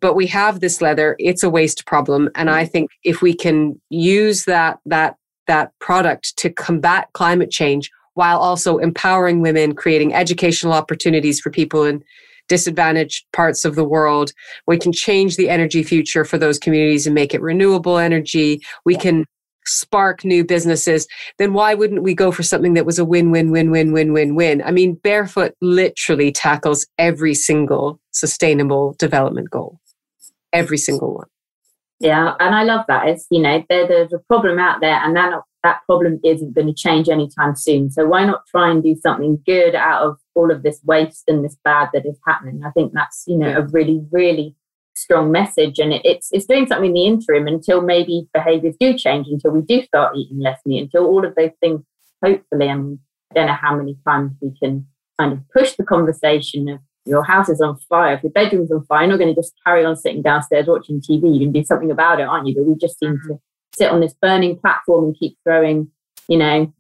but 0.01 0.15
we 0.15 0.27
have 0.27 0.61
this 0.61 0.81
leather 0.81 1.17
it's 1.19 1.43
a 1.43 1.51
waste 1.51 1.87
problem. 1.87 2.31
And 2.35 2.51
i 2.51 2.65
mm. 2.65 2.71
think 2.71 2.91
if 3.05 3.23
we 3.23 3.35
can 3.35 3.81
use 3.91 4.45
that 4.45 4.79
that 4.87 5.17
that 5.47 5.73
product 5.81 6.37
to 6.39 6.51
combat 6.51 7.09
climate 7.13 7.51
change 7.51 7.91
while 8.15 8.39
also 8.39 8.79
empowering 8.79 9.41
women 9.41 9.75
creating 9.75 10.15
educational 10.15 10.73
opportunities 10.73 11.41
for 11.41 11.51
people 11.51 11.85
in 11.85 12.03
disadvantaged 12.49 13.25
parts 13.33 13.65
of 13.65 13.77
the 13.77 13.85
world 13.85 14.33
we 14.67 14.77
can 14.77 14.93
change 14.93 15.37
the 15.37 15.49
energy 15.49 15.83
future 15.83 16.25
for 16.25 16.37
those 16.39 16.59
communities 16.59 17.07
and 17.07 17.15
make 17.15 17.33
it 17.35 17.41
renewable 17.41 17.97
energy. 17.99 18.61
We 18.85 18.97
can 18.97 19.25
spark 19.67 20.25
new 20.25 20.45
businesses. 20.45 21.07
Then 21.39 21.53
why 21.53 21.75
wouldn't 21.75 22.03
we 22.03 22.15
go 22.15 22.33
for 22.33 22.43
something 22.43 22.75
that 22.75 22.87
was 22.87 22.99
a 22.99 23.05
win 23.05 23.31
win 23.31 23.51
win 23.51 23.71
win 23.71 23.93
win 23.93 24.13
win 24.13 24.35
win? 24.35 24.63
I 24.63 24.71
mean 24.71 24.95
barefoot 24.95 25.55
literally 25.61 26.33
tackles 26.33 26.87
every 26.99 27.35
single 27.35 28.01
sustainable 28.11 28.97
development 28.99 29.51
goal 29.51 29.79
every 30.53 30.79
single 30.79 31.15
one. 31.15 31.27
Yeah, 32.01 32.35
and 32.41 32.55
I 32.55 32.63
love 32.63 32.87
that. 32.89 33.07
It's 33.09 33.27
you 33.31 33.43
know 33.43 33.63
there, 33.69 33.87
there's 33.87 34.13
a 34.13 34.19
problem 34.19 34.59
out 34.59 34.81
there, 34.81 34.99
and 35.05 35.15
that 35.17 35.33
that 35.63 35.81
problem 35.85 36.19
isn't 36.25 36.55
going 36.55 36.67
to 36.67 36.75
change 36.75 37.11
anytime 37.11 37.55
soon. 37.55 37.91
So 37.91 38.07
why 38.07 38.25
not 38.25 38.47
try 38.47 38.71
and 38.71 38.83
do 38.83 38.97
something 39.03 39.39
good 39.45 39.75
out 39.75 40.03
of 40.03 40.19
all 40.35 40.51
of 40.51 40.63
this 40.63 40.81
waste 40.85 41.25
and 41.29 41.45
this 41.45 41.59
bad 41.63 41.91
that 41.93 42.07
is 42.07 42.19
happening? 42.27 42.63
I 42.65 42.71
think 42.71 42.93
that's 42.95 43.25
you 43.27 43.37
know 43.37 43.55
a 43.55 43.67
really 43.67 44.01
really 44.11 44.57
strong 44.95 45.31
message, 45.31 45.79
and 45.79 45.93
it, 45.93 46.01
it's 46.05 46.31
it's 46.33 46.47
doing 46.47 46.67
something 46.67 46.89
in 46.89 46.95
the 46.95 47.07
interim 47.07 47.47
until 47.47 47.83
maybe 47.83 48.29
behaviours 48.33 48.77
do 48.81 48.97
change, 48.97 49.27
until 49.29 49.51
we 49.51 49.61
do 49.61 49.83
start 49.83 50.17
eating 50.17 50.41
less 50.41 50.61
meat, 50.65 50.83
until 50.83 51.05
all 51.05 51.27
of 51.27 51.35
those 51.35 51.53
things. 51.61 51.83
Hopefully, 52.25 52.69
I 52.69 52.75
mean, 52.75 52.99
I 53.31 53.35
don't 53.35 53.47
know 53.47 53.59
how 53.61 53.77
many 53.77 53.97
times 54.07 54.33
we 54.41 54.53
can 54.59 54.87
kind 55.19 55.33
of 55.35 55.41
push 55.55 55.75
the 55.77 55.85
conversation 55.85 56.69
of 56.69 56.81
your 57.11 57.25
house 57.25 57.49
is 57.49 57.61
on 57.61 57.77
fire, 57.89 58.15
if 58.15 58.23
your 58.23 58.33
bedroom's 58.33 58.73
on 58.73 58.85
fire, 58.87 59.03
you're 59.03 59.11
not 59.11 59.19
going 59.19 59.35
to 59.35 59.41
just 59.41 59.55
carry 59.67 59.85
on 59.85 59.97
sitting 59.97 60.23
downstairs 60.23 60.67
watching 60.67 61.01
TV. 61.01 61.33
You 61.35 61.41
can 61.41 61.53
do 61.53 61.65
something 61.65 61.91
about 61.91 62.21
it, 62.21 62.25
aren't 62.25 62.47
you? 62.47 62.55
But 62.55 62.65
we 62.65 62.77
just 62.77 62.99
seem 62.99 63.21
to 63.27 63.39
sit 63.77 63.91
on 63.91 64.01
this 64.01 64.15
burning 64.21 64.59
platform 64.59 65.07
and 65.07 65.17
keep 65.19 65.37
throwing, 65.45 65.91
you 66.29 66.39
know, 66.39 66.73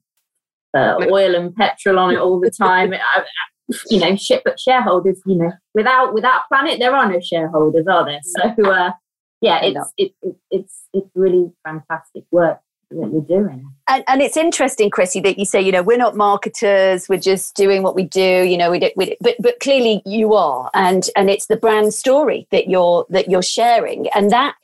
uh, 0.75 0.97
oil 1.11 1.35
and 1.35 1.55
petrol 1.55 1.99
on 1.99 2.15
it 2.15 2.19
all 2.19 2.41
the 2.41 2.51
time. 2.51 2.95
you 3.91 4.01
know, 4.01 4.17
shit, 4.17 4.43
but 4.45 4.59
shareholders, 4.59 5.21
you 5.27 5.37
know, 5.37 5.53
without 5.75 6.15
without 6.15 6.43
planet, 6.49 6.79
there 6.79 6.95
are 6.95 7.11
no 7.11 7.21
shareholders, 7.21 7.87
are 7.87 8.05
there? 8.05 8.21
So, 8.23 8.71
uh, 8.71 8.93
yeah, 9.41 9.61
it's 9.63 9.93
it, 9.97 10.13
it, 10.23 10.37
it's 10.51 10.83
it's 10.93 11.11
really 11.15 11.51
fantastic 11.65 12.25
work 12.31 12.61
that 12.91 13.11
you're 13.13 13.23
doing. 13.23 13.73
And, 13.89 14.05
and 14.07 14.23
it's 14.23 14.37
interesting, 14.37 14.91
Chrissy, 14.91 15.21
that 15.21 15.39
you 15.39 15.45
say, 15.45 15.61
you 15.61 15.73
know, 15.73 15.83
we're 15.83 15.97
not 15.97 16.17
marketers, 16.17 17.09
we're 17.09 17.21
just 17.21 17.57
doing 17.57 17.83
what 17.83 17.95
we 17.95 18.05
do, 18.05 18.43
you 18.43 18.57
know, 18.57 18.71
we 18.71 18.79
do, 18.79 18.91
we 18.97 19.07
do, 19.07 19.15
but 19.21 19.37
but 19.41 19.59
clearly 19.61 20.03
you 20.05 20.35
are, 20.35 20.71
and 20.75 21.09
and 21.17 21.31
it's 21.31 21.47
the 21.47 21.57
brand 21.57 21.95
story 21.95 22.47
that 22.51 22.69
you're 22.69 23.07
that 23.11 23.31
you're 23.31 23.43
sharing, 23.43 24.09
and 24.15 24.31
that 24.31 24.55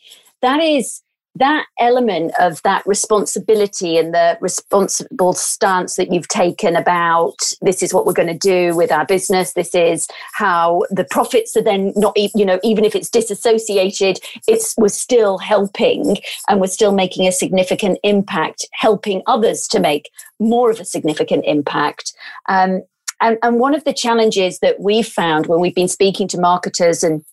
that 0.42 0.60
is 0.60 1.02
that 1.38 1.66
element 1.79 2.33
of 2.40 2.62
that 2.62 2.83
responsibility 2.87 3.96
and 3.96 4.14
the 4.14 4.38
responsible 4.40 5.33
stance 5.33 5.96
that 5.96 6.12
you've 6.12 6.29
taken 6.29 6.77
about 6.77 7.37
this 7.61 7.83
is 7.83 7.92
what 7.92 8.07
we're 8.07 8.12
going 8.12 8.29
to 8.29 8.38
do 8.38 8.75
with 8.77 8.90
our 8.90 9.07
business 9.07 9.53
this 9.55 9.75
is 9.75 10.09
how 10.35 10.83
the 10.90 11.05
profits 11.05 11.57
are 11.57 11.62
then 11.62 11.92
not 11.96 12.16
you 12.16 12.44
know 12.44 12.59
even 12.62 12.85
if 12.85 12.94
it's 12.94 13.11
disassociated 13.11 14.18
it's 14.46 14.75
we're 14.77 14.88
still 14.88 15.38
helping 15.38 16.16
and 16.49 16.61
we're 16.61 16.66
still 16.66 16.92
making 16.92 17.27
a 17.27 17.33
significant 17.33 17.99
impact 18.03 18.66
helping 18.72 19.22
others 19.27 19.66
to 19.68 19.81
make 19.81 20.11
more 20.38 20.70
of 20.70 20.81
a 20.81 20.85
significant 20.85 21.44
impact. 21.46 22.12
Um, 22.49 22.83
and, 23.20 23.38
and 23.42 23.59
one 23.59 23.75
of 23.75 23.85
the 23.85 23.94
challenges 23.94 24.59
that 24.61 24.81
we've 24.81 25.07
found 25.07 25.46
when 25.46 25.61
we've 25.61 25.75
been 25.75 25.88
speaking 25.88 26.29
to 26.29 26.40
marketers 26.40 27.03
and 27.03 27.25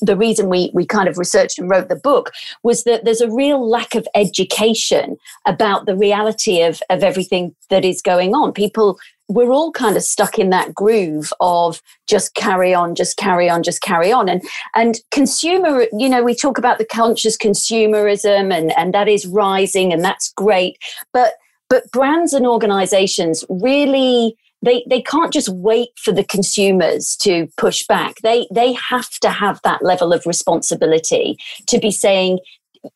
the 0.00 0.16
reason 0.16 0.48
we 0.48 0.70
we 0.72 0.86
kind 0.86 1.08
of 1.08 1.18
researched 1.18 1.58
and 1.58 1.70
wrote 1.70 1.88
the 1.88 1.96
book 1.96 2.32
was 2.62 2.84
that 2.84 3.04
there's 3.04 3.20
a 3.20 3.30
real 3.30 3.68
lack 3.68 3.94
of 3.94 4.06
education 4.14 5.16
about 5.46 5.86
the 5.86 5.96
reality 5.96 6.62
of 6.62 6.82
of 6.90 7.02
everything 7.02 7.54
that 7.70 7.84
is 7.84 8.02
going 8.02 8.34
on. 8.34 8.52
People 8.52 8.98
we're 9.28 9.52
all 9.52 9.72
kind 9.72 9.96
of 9.96 10.02
stuck 10.02 10.38
in 10.38 10.50
that 10.50 10.74
groove 10.74 11.32
of 11.40 11.80
just 12.06 12.34
carry 12.34 12.74
on 12.74 12.94
just 12.94 13.16
carry 13.16 13.48
on 13.48 13.62
just 13.62 13.80
carry 13.82 14.12
on. 14.12 14.28
And 14.28 14.42
and 14.74 15.00
consumer 15.10 15.86
you 15.92 16.08
know 16.08 16.22
we 16.22 16.34
talk 16.34 16.58
about 16.58 16.78
the 16.78 16.86
conscious 16.86 17.36
consumerism 17.36 18.52
and 18.52 18.76
and 18.76 18.92
that 18.94 19.08
is 19.08 19.26
rising 19.26 19.92
and 19.92 20.04
that's 20.04 20.32
great. 20.32 20.78
But 21.12 21.34
but 21.68 21.90
brands 21.90 22.34
and 22.34 22.46
organizations 22.46 23.44
really 23.48 24.36
they 24.62 24.84
they 24.88 25.02
can't 25.02 25.32
just 25.32 25.48
wait 25.48 25.90
for 25.96 26.12
the 26.12 26.24
consumers 26.24 27.16
to 27.16 27.48
push 27.56 27.84
back. 27.86 28.16
They 28.22 28.46
they 28.52 28.72
have 28.74 29.10
to 29.20 29.30
have 29.30 29.60
that 29.64 29.82
level 29.82 30.12
of 30.12 30.24
responsibility 30.26 31.36
to 31.66 31.78
be 31.78 31.90
saying 31.90 32.38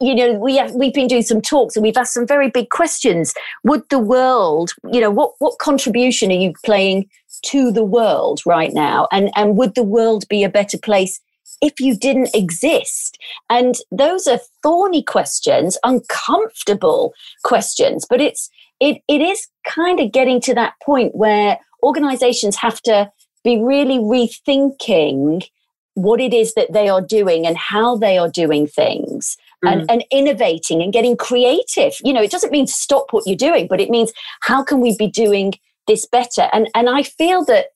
you 0.01 0.15
know 0.15 0.33
we 0.35 0.57
have 0.57 0.75
we've 0.75 0.95
been 0.95 1.07
doing 1.07 1.23
some 1.23 1.41
talks 1.41 1.77
and 1.77 1.83
we've 1.83 1.97
asked 1.97 2.15
some 2.15 2.27
very 2.27 2.51
big 2.51 2.71
questions. 2.71 3.35
Would 3.65 3.89
the 3.91 3.99
world 3.99 4.73
you 4.93 5.01
know 5.01 5.11
what 5.11 5.33
what 5.39 5.59
contribution 5.59 6.31
are 6.31 6.35
you 6.35 6.53
playing 6.65 7.09
to 7.47 7.73
the 7.73 7.85
world 7.85 8.41
right 8.47 8.73
now? 8.73 9.09
And 9.13 9.31
and 9.37 9.57
would 9.57 9.75
the 9.75 9.83
world 9.83 10.27
be 10.29 10.45
a 10.45 10.49
better 10.49 10.79
place 10.79 11.21
if 11.63 11.81
you 11.81 11.97
didn't 11.97 12.35
exist? 12.35 13.19
And 13.51 13.77
those 13.91 14.27
are 14.27 14.41
thorny 14.63 15.03
questions 15.03 15.79
uncomfortable 15.85 17.13
questions 17.43 18.07
but 18.09 18.21
it's 18.21 18.51
it, 18.81 19.03
it 19.09 19.21
is 19.21 19.47
kind 19.67 20.01
of 20.01 20.13
getting 20.13 20.41
to 20.43 20.55
that 20.55 20.75
point 20.83 21.15
where 21.15 21.59
organizations 21.83 22.57
have 22.57 22.81
to 22.83 23.11
be 23.45 23.59
really 23.59 23.99
rethinking 23.99 25.47
what 25.95 26.21
it 26.21 26.35
is 26.35 26.55
that 26.55 26.73
they 26.73 26.89
are 26.89 27.01
doing 27.01 27.47
and 27.47 27.57
how 27.57 27.97
they 27.97 28.19
are 28.19 28.29
doing 28.29 28.67
things 28.67 29.37
mm. 29.65 29.73
and, 29.73 29.91
and 29.91 30.05
innovating 30.11 30.83
and 30.83 30.93
getting 30.93 31.17
creative. 31.17 31.95
You 32.05 32.13
know, 32.13 32.23
it 32.23 32.31
doesn't 32.31 32.53
mean 32.53 32.67
stop 32.67 33.13
what 33.13 33.27
you're 33.27 33.37
doing, 33.37 33.67
but 33.67 33.81
it 33.81 33.89
means 33.89 34.13
how 34.43 34.63
can 34.63 34.81
we 34.81 34.97
be 34.97 35.07
doing 35.07 35.55
this 35.87 36.07
better? 36.07 36.49
And 36.53 36.69
and 36.75 36.91
I 36.91 37.03
feel 37.03 37.45
that 37.47 37.67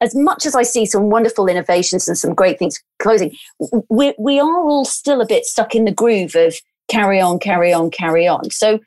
as 0.00 0.14
much 0.14 0.46
as 0.46 0.54
I 0.54 0.62
see 0.62 0.86
some 0.86 1.10
wonderful 1.10 1.48
innovations 1.48 2.08
and 2.08 2.16
some 2.16 2.34
great 2.34 2.58
things 2.58 2.82
closing, 2.98 3.34
we, 3.88 4.14
we 4.18 4.38
are 4.38 4.60
all 4.60 4.84
still 4.84 5.20
a 5.20 5.26
bit 5.26 5.46
stuck 5.46 5.74
in 5.74 5.86
the 5.86 5.92
groove 5.92 6.34
of 6.34 6.54
carry 6.88 7.20
on, 7.20 7.38
carry 7.38 7.72
on, 7.72 7.90
carry 7.90 8.26
on. 8.26 8.50
So 8.50 8.78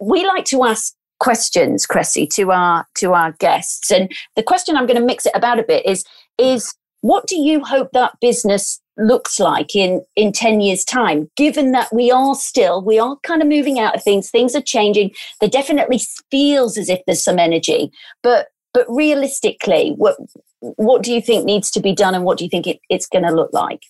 we 0.00 0.26
like 0.26 0.44
to 0.46 0.64
ask 0.64 0.94
questions, 1.18 1.86
Kresse, 1.86 2.28
to 2.34 2.50
our 2.50 2.86
to 2.96 3.12
our 3.12 3.32
guests. 3.32 3.90
And 3.90 4.10
the 4.34 4.42
question 4.42 4.76
I'm 4.76 4.86
going 4.86 5.00
to 5.00 5.06
mix 5.06 5.26
it 5.26 5.32
about 5.34 5.58
a 5.58 5.64
bit 5.64 5.84
is 5.86 6.04
is 6.38 6.74
what 7.00 7.26
do 7.26 7.36
you 7.36 7.64
hope 7.64 7.92
that 7.92 8.14
business 8.20 8.80
looks 8.98 9.38
like 9.38 9.76
in 9.76 10.02
in 10.16 10.32
10 10.32 10.62
years 10.62 10.82
time 10.82 11.30
given 11.36 11.72
that 11.72 11.92
we 11.92 12.10
are 12.10 12.34
still 12.34 12.82
we 12.82 12.98
are 12.98 13.18
kind 13.24 13.42
of 13.42 13.48
moving 13.48 13.78
out 13.78 13.94
of 13.94 14.02
things 14.02 14.30
things 14.30 14.56
are 14.56 14.62
changing 14.62 15.10
there 15.38 15.50
definitely 15.50 16.00
feels 16.30 16.78
as 16.78 16.88
if 16.88 16.98
there's 17.06 17.22
some 17.22 17.38
energy 17.38 17.92
but 18.22 18.46
but 18.72 18.86
realistically 18.88 19.92
what 19.96 20.16
what 20.60 21.02
do 21.02 21.12
you 21.12 21.20
think 21.20 21.44
needs 21.44 21.70
to 21.70 21.78
be 21.78 21.94
done 21.94 22.14
and 22.14 22.24
what 22.24 22.38
do 22.38 22.44
you 22.44 22.48
think 22.48 22.66
it, 22.66 22.80
it's 22.88 23.06
going 23.06 23.24
to 23.24 23.34
look 23.34 23.52
like 23.52 23.82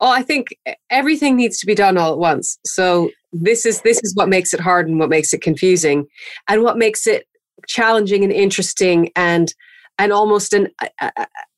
Oh, 0.00 0.10
I 0.10 0.22
think 0.22 0.48
everything 0.90 1.36
needs 1.36 1.58
to 1.60 1.66
be 1.66 1.74
done 1.74 1.96
all 1.96 2.12
at 2.12 2.18
once. 2.18 2.58
So 2.66 3.10
this 3.42 3.66
is 3.66 3.80
this 3.82 4.00
is 4.02 4.14
what 4.14 4.28
makes 4.28 4.54
it 4.54 4.60
hard 4.60 4.88
and 4.88 4.98
what 4.98 5.10
makes 5.10 5.34
it 5.34 5.42
confusing, 5.42 6.06
and 6.48 6.62
what 6.62 6.78
makes 6.78 7.06
it 7.06 7.26
challenging 7.66 8.24
and 8.24 8.32
interesting 8.32 9.10
and 9.16 9.54
and 9.98 10.12
almost 10.12 10.52
an 10.52 10.68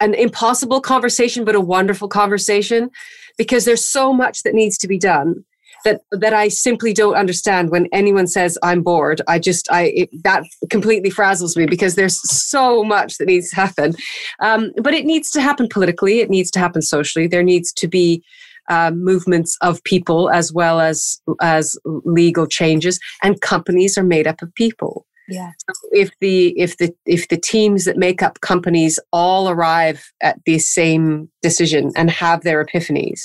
an 0.01 0.15
impossible 0.15 0.81
conversation, 0.81 1.45
but 1.45 1.55
a 1.55 1.61
wonderful 1.61 2.09
conversation, 2.09 2.91
because 3.39 3.65
there's 3.65 3.85
so 3.85 4.13
much 4.13 4.43
that 4.43 4.55
needs 4.55 4.79
to 4.79 4.89
be 4.89 4.99
done 4.99 5.45
that 5.85 6.01
that 6.11 6.35
I 6.35 6.49
simply 6.49 6.93
don't 6.93 7.15
understand 7.15 7.71
when 7.71 7.89
anyone 7.93 8.27
says 8.27 8.59
I'm 8.63 8.83
bored. 8.83 9.23
I 9.29 9.39
just 9.39 9.71
I 9.71 9.93
it, 9.95 10.11
that 10.25 10.45
completely 10.71 11.11
frazzles 11.11 11.57
me 11.57 11.67
because 11.67 11.95
there's 11.95 12.21
so 12.31 12.83
much 12.83 13.19
that 13.19 13.27
needs 13.27 13.51
to 13.51 13.57
happen. 13.57 13.95
Um, 14.41 14.73
but 14.83 14.95
it 14.95 15.05
needs 15.05 15.31
to 15.31 15.41
happen 15.41 15.69
politically. 15.69 16.21
It 16.21 16.31
needs 16.31 16.51
to 16.53 16.59
happen 16.59 16.83
socially. 16.83 17.27
There 17.27 17.43
needs 17.43 17.73
to 17.75 17.89
be 17.89 18.23
uh, 18.69 18.91
movements 18.95 19.57
of 19.61 19.83
people 19.85 20.31
as 20.31 20.53
well 20.53 20.81
as 20.81 21.21
as 21.41 21.77
legal 21.85 22.47
changes. 22.47 22.99
And 23.23 23.41
companies 23.41 23.97
are 23.99 24.05
made 24.05 24.27
up 24.27 24.43
of 24.43 24.55
people. 24.55 25.07
Yeah. 25.29 25.51
if 25.91 26.11
the 26.21 26.59
if 26.59 26.77
the 26.77 26.95
if 27.05 27.29
the 27.29 27.37
teams 27.37 27.85
that 27.85 27.97
make 27.97 28.23
up 28.23 28.41
companies 28.43 29.01
all 29.13 29.49
arrive 29.49 30.05
at 30.23 30.39
the 30.47 30.59
same 30.61 31.29
decision 31.43 31.91
and 31.97 32.11
have 32.11 32.43
their 32.43 32.65
epiphanies, 32.65 33.23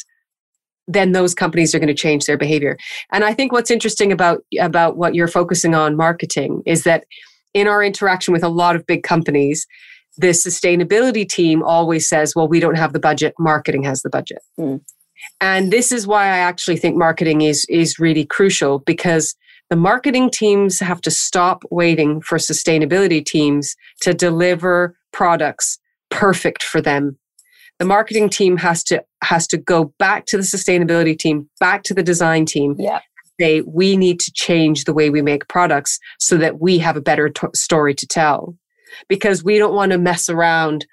then 0.87 1.11
those 1.11 1.35
companies 1.35 1.75
are 1.75 1.79
going 1.79 1.87
to 1.87 1.93
change 1.93 2.25
their 2.25 2.37
behavior. 2.37 2.77
And 3.11 3.23
I 3.23 3.33
think 3.33 3.51
what's 3.51 3.71
interesting 3.71 4.11
about 4.11 4.43
about 4.59 4.97
what 4.97 5.15
you're 5.15 5.27
focusing 5.27 5.75
on 5.75 5.95
marketing 5.95 6.63
is 6.65 6.83
that 6.83 7.05
in 7.53 7.67
our 7.67 7.83
interaction 7.83 8.33
with 8.33 8.43
a 8.43 8.49
lot 8.49 8.75
of 8.75 8.87
big 8.87 9.03
companies, 9.03 9.67
the 10.17 10.29
sustainability 10.29 11.27
team 11.27 11.61
always 11.61 12.07
says, 12.07 12.35
"Well, 12.35 12.47
we 12.47 12.59
don't 12.59 12.77
have 12.77 12.93
the 12.93 12.99
budget. 12.99 13.33
Marketing 13.37 13.83
has 13.83 14.01
the 14.01 14.09
budget." 14.09 14.39
Mm. 14.59 14.81
And 15.39 15.71
this 15.71 15.91
is 15.91 16.07
why 16.07 16.25
I 16.25 16.37
actually 16.37 16.77
think 16.77 16.95
marketing 16.95 17.41
is 17.41 17.65
is 17.69 17.99
really 17.99 18.25
crucial 18.25 18.79
because 18.79 19.35
the 19.69 19.75
marketing 19.77 20.29
teams 20.29 20.79
have 20.79 21.01
to 21.01 21.11
stop 21.11 21.63
waiting 21.71 22.21
for 22.21 22.37
sustainability 22.37 23.25
teams 23.25 23.75
to 24.01 24.13
deliver 24.13 24.97
products 25.13 25.79
perfect 26.09 26.61
for 26.61 26.81
them. 26.81 27.17
The 27.79 27.85
marketing 27.85 28.29
team 28.29 28.57
has 28.57 28.83
to 28.85 29.03
has 29.23 29.47
to 29.47 29.57
go 29.57 29.93
back 29.97 30.25
to 30.27 30.37
the 30.37 30.43
sustainability 30.43 31.17
team 31.17 31.49
back 31.59 31.83
to 31.83 31.93
the 31.93 32.03
design 32.03 32.45
team 32.45 32.75
yeah. 32.77 32.99
say 33.39 33.61
we 33.61 33.95
need 33.97 34.19
to 34.19 34.31
change 34.33 34.83
the 34.83 34.93
way 34.93 35.09
we 35.09 35.21
make 35.21 35.47
products 35.47 35.99
so 36.19 36.37
that 36.37 36.59
we 36.59 36.77
have 36.79 36.97
a 36.97 37.01
better 37.01 37.29
t- 37.29 37.47
story 37.55 37.95
to 37.95 38.05
tell. 38.05 38.55
Because 39.07 39.41
we 39.43 39.57
don't 39.57 39.73
want 39.73 39.93
to 39.93 39.97
mess 39.97 40.29
around 40.29 40.85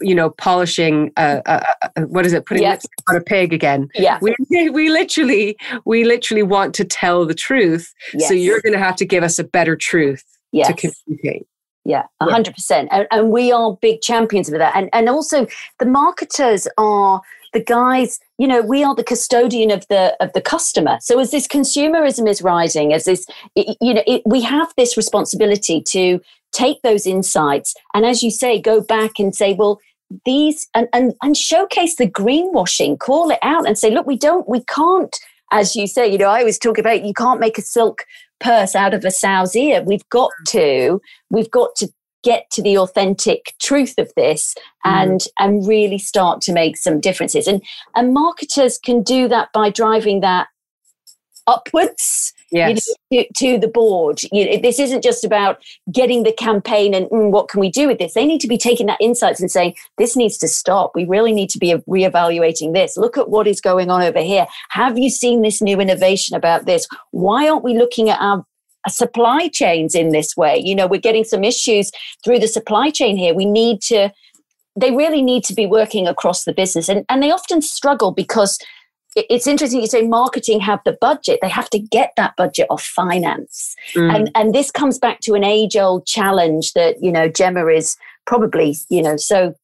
you 0.00 0.14
know 0.14 0.30
polishing 0.30 1.10
uh, 1.16 1.40
uh, 1.46 1.62
uh, 1.82 2.02
what 2.02 2.24
is 2.24 2.32
it 2.32 2.46
putting 2.46 2.62
yes. 2.62 2.86
on 3.08 3.16
a 3.16 3.20
pig 3.20 3.52
again 3.52 3.88
yeah 3.94 4.18
we, 4.22 4.34
we 4.70 4.90
literally 4.90 5.56
we 5.84 6.04
literally 6.04 6.42
want 6.42 6.74
to 6.74 6.84
tell 6.84 7.26
the 7.26 7.34
truth 7.34 7.92
yes. 8.14 8.28
so 8.28 8.34
you're 8.34 8.60
going 8.60 8.72
to 8.72 8.78
have 8.78 8.96
to 8.96 9.04
give 9.04 9.24
us 9.24 9.38
a 9.38 9.44
better 9.44 9.74
truth 9.74 10.24
yes. 10.52 10.68
to 10.68 10.74
communicate 10.74 11.46
yeah, 11.84 12.04
hundred 12.20 12.54
percent. 12.54 12.88
And, 12.92 13.06
and 13.10 13.30
we 13.30 13.50
are 13.50 13.76
big 13.80 14.02
champions 14.02 14.48
of 14.48 14.58
that. 14.58 14.76
And 14.76 14.88
and 14.92 15.08
also 15.08 15.46
the 15.80 15.86
marketers 15.86 16.68
are 16.78 17.20
the 17.52 17.62
guys. 17.62 18.20
You 18.38 18.46
know, 18.46 18.62
we 18.62 18.84
are 18.84 18.94
the 18.94 19.04
custodian 19.04 19.70
of 19.70 19.86
the 19.88 20.16
of 20.20 20.32
the 20.32 20.40
customer. 20.40 20.98
So 21.00 21.18
as 21.18 21.32
this 21.32 21.48
consumerism 21.48 22.28
is 22.28 22.40
rising, 22.40 22.92
as 22.92 23.04
this, 23.04 23.26
you 23.56 23.94
know, 23.94 24.02
it, 24.06 24.22
we 24.24 24.42
have 24.42 24.72
this 24.76 24.96
responsibility 24.96 25.80
to 25.88 26.20
take 26.52 26.82
those 26.82 27.06
insights 27.06 27.74
and, 27.94 28.06
as 28.06 28.22
you 28.22 28.30
say, 28.30 28.60
go 28.60 28.80
back 28.80 29.18
and 29.18 29.34
say, 29.34 29.54
well, 29.54 29.80
these 30.24 30.68
and 30.74 30.88
and 30.92 31.14
and 31.22 31.36
showcase 31.36 31.96
the 31.96 32.06
greenwashing, 32.06 32.98
call 32.98 33.30
it 33.30 33.38
out, 33.42 33.66
and 33.66 33.78
say, 33.78 33.90
look, 33.90 34.06
we 34.06 34.16
don't, 34.16 34.48
we 34.48 34.62
can't. 34.64 35.16
As 35.50 35.76
you 35.76 35.86
say, 35.86 36.10
you 36.10 36.18
know, 36.18 36.28
I 36.28 36.40
always 36.40 36.58
talk 36.58 36.78
about 36.78 37.04
you 37.04 37.12
can't 37.14 37.40
make 37.40 37.58
a 37.58 37.62
silk 37.62 38.04
purse 38.40 38.74
out 38.74 38.94
of 38.94 39.04
a 39.04 39.10
sow's 39.10 39.54
ear. 39.54 39.82
We've 39.82 40.08
got 40.08 40.30
mm. 40.40 40.50
to, 40.50 41.02
we've 41.30 41.50
got 41.50 41.74
to 41.76 41.88
get 42.22 42.50
to 42.52 42.62
the 42.62 42.78
authentic 42.78 43.54
truth 43.60 43.94
of 43.98 44.12
this 44.16 44.54
and 44.84 45.20
mm. 45.20 45.28
and 45.38 45.66
really 45.66 45.98
start 45.98 46.40
to 46.42 46.52
make 46.52 46.76
some 46.76 47.00
differences. 47.00 47.46
And 47.46 47.62
and 47.94 48.14
marketers 48.14 48.78
can 48.78 49.02
do 49.02 49.28
that 49.28 49.48
by 49.52 49.70
driving 49.70 50.20
that 50.20 50.48
upwards 51.46 52.32
yes. 52.52 52.86
you 53.10 53.18
know, 53.18 53.24
to, 53.24 53.32
to, 53.36 53.58
the 53.58 53.68
board. 53.68 54.20
You 54.30 54.44
know, 54.44 54.56
this 54.60 54.78
isn't 54.78 55.02
just 55.02 55.24
about 55.24 55.62
getting 55.90 56.22
the 56.22 56.32
campaign 56.32 56.94
and 56.94 57.06
mm, 57.06 57.30
what 57.30 57.48
can 57.48 57.60
we 57.60 57.70
do 57.70 57.88
with 57.88 57.98
this. 57.98 58.14
They 58.14 58.26
need 58.26 58.40
to 58.42 58.48
be 58.48 58.58
taking 58.58 58.86
that 58.86 59.00
insights 59.00 59.40
and 59.40 59.50
saying 59.50 59.74
this 59.98 60.16
needs 60.16 60.38
to 60.38 60.48
stop. 60.48 60.92
We 60.94 61.04
really 61.04 61.32
need 61.32 61.50
to 61.50 61.58
be 61.58 61.74
reevaluating 61.88 62.74
this. 62.74 62.96
Look 62.96 63.16
at 63.18 63.30
what 63.30 63.46
is 63.46 63.60
going 63.60 63.90
on 63.90 64.02
over 64.02 64.20
here. 64.20 64.46
Have 64.70 64.98
you 64.98 65.10
seen 65.10 65.42
this 65.42 65.60
new 65.60 65.80
innovation 65.80 66.36
about 66.36 66.66
this? 66.66 66.86
Why 67.10 67.48
aren't 67.48 67.64
we 67.64 67.76
looking 67.76 68.10
at 68.10 68.20
our 68.20 68.44
supply 68.88 69.48
chains 69.48 69.94
in 69.94 70.10
this 70.10 70.36
way? 70.36 70.58
You 70.58 70.74
know, 70.74 70.86
we're 70.86 71.00
getting 71.00 71.24
some 71.24 71.44
issues 71.44 71.90
through 72.24 72.40
the 72.40 72.48
supply 72.48 72.90
chain 72.90 73.16
here. 73.16 73.34
We 73.34 73.46
need 73.46 73.80
to. 73.82 74.10
They 74.74 74.90
really 74.90 75.20
need 75.20 75.44
to 75.44 75.54
be 75.54 75.66
working 75.66 76.08
across 76.08 76.44
the 76.44 76.52
business, 76.54 76.88
and, 76.88 77.04
and 77.10 77.22
they 77.22 77.30
often 77.30 77.60
struggle 77.60 78.10
because 78.10 78.58
it's 79.14 79.46
interesting 79.46 79.80
you 79.80 79.86
say 79.86 80.06
marketing 80.06 80.60
have 80.60 80.80
the 80.84 80.96
budget. 81.00 81.38
They 81.42 81.48
have 81.48 81.70
to 81.70 81.78
get 81.78 82.12
that 82.16 82.36
budget 82.36 82.66
off 82.70 82.82
finance. 82.82 83.76
Mm. 83.94 84.14
and 84.14 84.30
and 84.34 84.54
this 84.54 84.70
comes 84.70 84.98
back 84.98 85.20
to 85.20 85.34
an 85.34 85.44
age 85.44 85.76
old 85.76 86.06
challenge 86.06 86.72
that 86.72 87.02
you 87.02 87.12
know 87.12 87.28
gemma 87.28 87.66
is 87.66 87.96
probably 88.26 88.76
you 88.88 89.02
know 89.02 89.16
so 89.16 89.54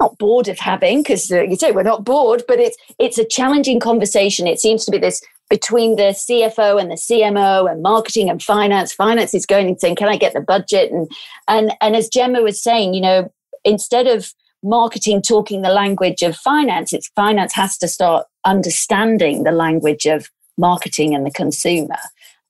not 0.00 0.16
bored 0.18 0.48
of 0.48 0.58
having 0.58 1.02
because 1.02 1.30
uh, 1.30 1.42
you 1.42 1.56
say 1.56 1.72
we're 1.72 1.82
not 1.82 2.04
bored 2.04 2.42
but 2.48 2.58
it's 2.58 2.76
it's 2.98 3.18
a 3.18 3.24
challenging 3.24 3.80
conversation. 3.80 4.46
It 4.46 4.60
seems 4.60 4.84
to 4.84 4.90
be 4.90 4.98
this 4.98 5.22
between 5.48 5.96
the 5.96 6.14
cfo 6.14 6.80
and 6.80 6.90
the 6.90 6.96
cmo 6.96 7.70
and 7.70 7.82
marketing 7.82 8.30
and 8.30 8.42
finance. 8.42 8.92
Finance 8.92 9.34
is 9.34 9.46
going 9.46 9.68
and 9.68 9.80
saying 9.80 9.96
can 9.96 10.08
i 10.08 10.16
get 10.16 10.32
the 10.32 10.40
budget? 10.40 10.90
And 10.90 11.10
and 11.48 11.72
and 11.80 11.96
as 11.96 12.08
gemma 12.08 12.42
was 12.42 12.62
saying 12.62 12.94
you 12.94 13.00
know 13.00 13.32
instead 13.64 14.06
of 14.06 14.32
marketing 14.62 15.22
talking 15.22 15.62
the 15.62 15.70
language 15.70 16.22
of 16.22 16.36
finance 16.36 16.92
it's 16.92 17.10
finance 17.16 17.54
has 17.54 17.78
to 17.78 17.88
start 17.88 18.26
understanding 18.44 19.42
the 19.44 19.52
language 19.52 20.06
of 20.06 20.28
marketing 20.58 21.14
and 21.14 21.26
the 21.26 21.30
consumer 21.30 21.98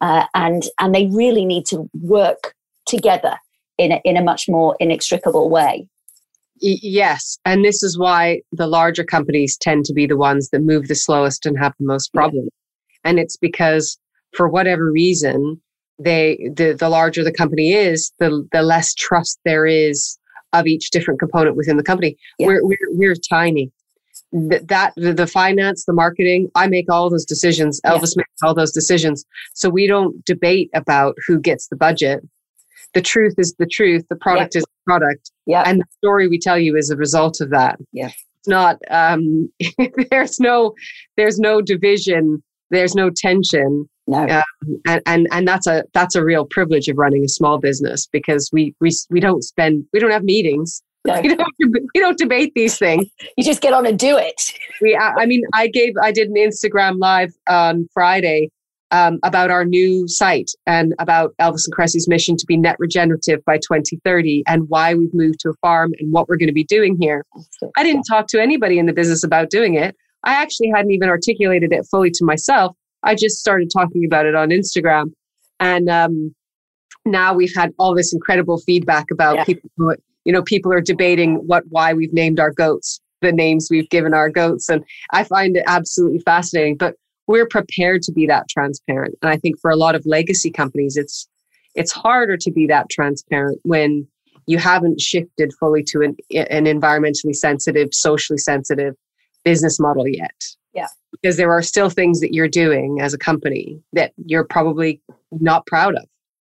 uh, 0.00 0.26
and 0.34 0.64
and 0.78 0.94
they 0.94 1.06
really 1.06 1.44
need 1.44 1.66
to 1.66 1.88
work 2.00 2.54
together 2.86 3.36
in 3.78 3.92
a, 3.92 4.00
in 4.04 4.16
a 4.16 4.22
much 4.22 4.48
more 4.48 4.76
inextricable 4.80 5.48
way. 5.48 5.86
Yes 6.62 7.38
and 7.46 7.64
this 7.64 7.82
is 7.82 7.98
why 7.98 8.42
the 8.52 8.66
larger 8.66 9.04
companies 9.04 9.56
tend 9.56 9.86
to 9.86 9.94
be 9.94 10.06
the 10.06 10.16
ones 10.16 10.50
that 10.50 10.60
move 10.60 10.88
the 10.88 10.94
slowest 10.94 11.46
and 11.46 11.58
have 11.58 11.72
the 11.78 11.86
most 11.86 12.12
problems 12.12 12.50
and 13.02 13.18
it's 13.18 13.36
because 13.36 13.98
for 14.36 14.46
whatever 14.46 14.92
reason 14.92 15.58
they 15.98 16.36
the, 16.54 16.76
the 16.78 16.90
larger 16.90 17.24
the 17.24 17.32
company 17.32 17.72
is 17.72 18.12
the 18.18 18.46
the 18.52 18.60
less 18.60 18.92
trust 18.92 19.38
there 19.46 19.64
is 19.64 20.18
of 20.52 20.66
each 20.66 20.90
different 20.90 21.20
component 21.20 21.56
within 21.56 21.76
the 21.76 21.82
company. 21.82 22.16
Yeah. 22.38 22.48
We're, 22.48 22.64
we're, 22.64 22.88
we're 22.90 23.14
tiny. 23.14 23.70
That, 24.32 24.68
that 24.68 24.92
the, 24.96 25.26
finance, 25.26 25.84
the 25.86 25.92
marketing, 25.92 26.50
I 26.54 26.68
make 26.68 26.90
all 26.90 27.10
those 27.10 27.24
decisions. 27.24 27.80
Elvis 27.84 28.14
yeah. 28.14 28.18
makes 28.20 28.42
all 28.42 28.54
those 28.54 28.72
decisions. 28.72 29.24
So 29.54 29.68
we 29.68 29.86
don't 29.86 30.24
debate 30.24 30.70
about 30.74 31.16
who 31.26 31.40
gets 31.40 31.66
the 31.68 31.76
budget. 31.76 32.20
The 32.94 33.02
truth 33.02 33.34
is 33.38 33.54
the 33.58 33.66
truth. 33.66 34.04
The 34.08 34.16
product 34.16 34.54
yeah. 34.54 34.60
is 34.60 34.64
the 34.64 34.84
product. 34.86 35.32
Yeah. 35.46 35.62
And 35.66 35.80
the 35.80 35.86
story 35.98 36.28
we 36.28 36.38
tell 36.38 36.58
you 36.58 36.76
is 36.76 36.90
a 36.90 36.96
result 36.96 37.40
of 37.40 37.50
that. 37.50 37.78
Yeah. 37.92 38.10
It's 38.38 38.48
not, 38.48 38.78
um, 38.90 39.52
there's 40.10 40.38
no, 40.38 40.74
there's 41.16 41.38
no 41.38 41.60
division. 41.60 42.42
There's 42.70 42.94
no 42.94 43.10
tension. 43.10 43.88
No. 44.06 44.22
Um, 44.22 44.80
and, 44.86 45.02
and 45.06 45.28
and 45.30 45.48
that's 45.48 45.66
a 45.66 45.84
that's 45.94 46.14
a 46.14 46.24
real 46.24 46.44
privilege 46.44 46.88
of 46.88 46.98
running 46.98 47.24
a 47.24 47.28
small 47.28 47.58
business 47.58 48.08
because 48.10 48.48
we 48.52 48.74
we 48.80 48.90
we 49.10 49.20
don't 49.20 49.42
spend 49.42 49.84
we 49.92 50.00
don't 50.00 50.10
have 50.10 50.24
meetings. 50.24 50.82
No. 51.06 51.18
We, 51.22 51.34
don't, 51.34 51.48
we 51.60 52.00
don't 52.00 52.18
debate 52.18 52.52
these 52.54 52.76
things. 52.76 53.06
You 53.38 53.44
just 53.44 53.62
get 53.62 53.72
on 53.72 53.86
and 53.86 53.98
do 53.98 54.18
it. 54.18 54.52
We 54.82 54.96
I 54.96 55.26
mean 55.26 55.42
I 55.54 55.68
gave 55.68 55.94
I 56.02 56.12
did 56.12 56.28
an 56.28 56.36
Instagram 56.36 56.98
live 56.98 57.32
on 57.48 57.88
Friday 57.94 58.50
um, 58.90 59.18
about 59.22 59.50
our 59.50 59.64
new 59.64 60.06
site 60.08 60.50
and 60.66 60.94
about 60.98 61.34
Elvis 61.40 61.66
and 61.66 61.74
Kresse's 61.74 62.08
mission 62.08 62.36
to 62.36 62.46
be 62.46 62.56
net 62.56 62.76
regenerative 62.78 63.44
by 63.44 63.56
2030 63.58 64.42
and 64.46 64.68
why 64.68 64.94
we've 64.94 65.14
moved 65.14 65.40
to 65.40 65.50
a 65.50 65.54
farm 65.60 65.92
and 65.98 66.12
what 66.12 66.28
we're 66.28 66.36
going 66.36 66.48
to 66.48 66.52
be 66.52 66.64
doing 66.64 66.96
here. 67.00 67.24
I 67.76 67.82
didn't 67.82 68.04
talk 68.04 68.26
to 68.28 68.40
anybody 68.40 68.78
in 68.78 68.86
the 68.86 68.92
business 68.92 69.22
about 69.24 69.50
doing 69.50 69.74
it. 69.74 69.96
I 70.24 70.34
actually 70.34 70.70
hadn't 70.74 70.90
even 70.90 71.08
articulated 71.08 71.72
it 71.72 71.86
fully 71.90 72.10
to 72.10 72.24
myself. 72.24 72.76
I 73.02 73.14
just 73.14 73.38
started 73.38 73.70
talking 73.72 74.04
about 74.04 74.26
it 74.26 74.34
on 74.34 74.50
Instagram. 74.50 75.12
And 75.58 75.88
um, 75.88 76.34
now 77.04 77.34
we've 77.34 77.54
had 77.54 77.72
all 77.78 77.94
this 77.94 78.12
incredible 78.12 78.58
feedback 78.58 79.06
about 79.10 79.36
yeah. 79.36 79.44
people 79.44 79.70
who, 79.76 79.94
you 80.24 80.32
know, 80.32 80.42
people 80.42 80.72
are 80.72 80.80
debating 80.80 81.36
what, 81.46 81.64
why 81.68 81.94
we've 81.94 82.12
named 82.12 82.38
our 82.38 82.50
goats, 82.50 83.00
the 83.22 83.32
names 83.32 83.68
we've 83.70 83.88
given 83.88 84.14
our 84.14 84.30
goats. 84.30 84.68
And 84.68 84.84
I 85.12 85.24
find 85.24 85.56
it 85.56 85.64
absolutely 85.66 86.20
fascinating. 86.20 86.76
But 86.76 86.94
we're 87.26 87.46
prepared 87.46 88.02
to 88.02 88.12
be 88.12 88.26
that 88.26 88.48
transparent. 88.48 89.14
And 89.22 89.30
I 89.30 89.36
think 89.36 89.58
for 89.60 89.70
a 89.70 89.76
lot 89.76 89.94
of 89.94 90.04
legacy 90.04 90.50
companies, 90.50 90.96
it's, 90.96 91.28
it's 91.74 91.92
harder 91.92 92.36
to 92.36 92.50
be 92.50 92.66
that 92.66 92.90
transparent 92.90 93.60
when 93.62 94.06
you 94.46 94.58
haven't 94.58 95.00
shifted 95.00 95.52
fully 95.60 95.84
to 95.84 96.00
an, 96.02 96.16
an 96.34 96.64
environmentally 96.64 97.34
sensitive, 97.34 97.88
socially 97.92 98.38
sensitive 98.38 98.94
business 99.44 99.80
model 99.80 100.06
yet. 100.06 100.44
Yeah. 100.74 100.88
Because 101.12 101.36
there 101.36 101.52
are 101.52 101.62
still 101.62 101.90
things 101.90 102.20
that 102.20 102.32
you're 102.32 102.48
doing 102.48 103.00
as 103.00 103.12
a 103.12 103.18
company 103.18 103.82
that 103.92 104.12
you're 104.26 104.44
probably 104.44 105.02
not 105.32 105.66
proud 105.66 105.94
of. 105.96 106.04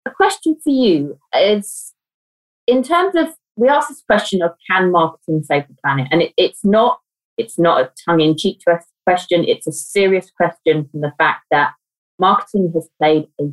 A 0.06 0.10
question 0.10 0.56
for 0.62 0.70
you 0.70 1.18
is 1.34 1.92
in 2.66 2.82
terms 2.82 3.14
of 3.16 3.28
we 3.56 3.68
asked 3.68 3.88
this 3.88 4.02
question 4.08 4.42
of 4.42 4.52
can 4.70 4.90
marketing 4.90 5.42
save 5.42 5.68
the 5.68 5.74
planet? 5.84 6.08
And 6.10 6.22
it, 6.22 6.32
it's 6.36 6.64
not 6.64 6.98
it's 7.38 7.58
not 7.58 7.80
a 7.80 7.90
tongue-in-cheek 8.04 8.60
question, 9.06 9.44
it's 9.48 9.66
a 9.66 9.72
serious 9.72 10.30
question 10.30 10.86
from 10.90 11.00
the 11.00 11.12
fact 11.16 11.44
that 11.50 11.72
marketing 12.18 12.70
has 12.74 12.88
played 13.00 13.26
a 13.40 13.44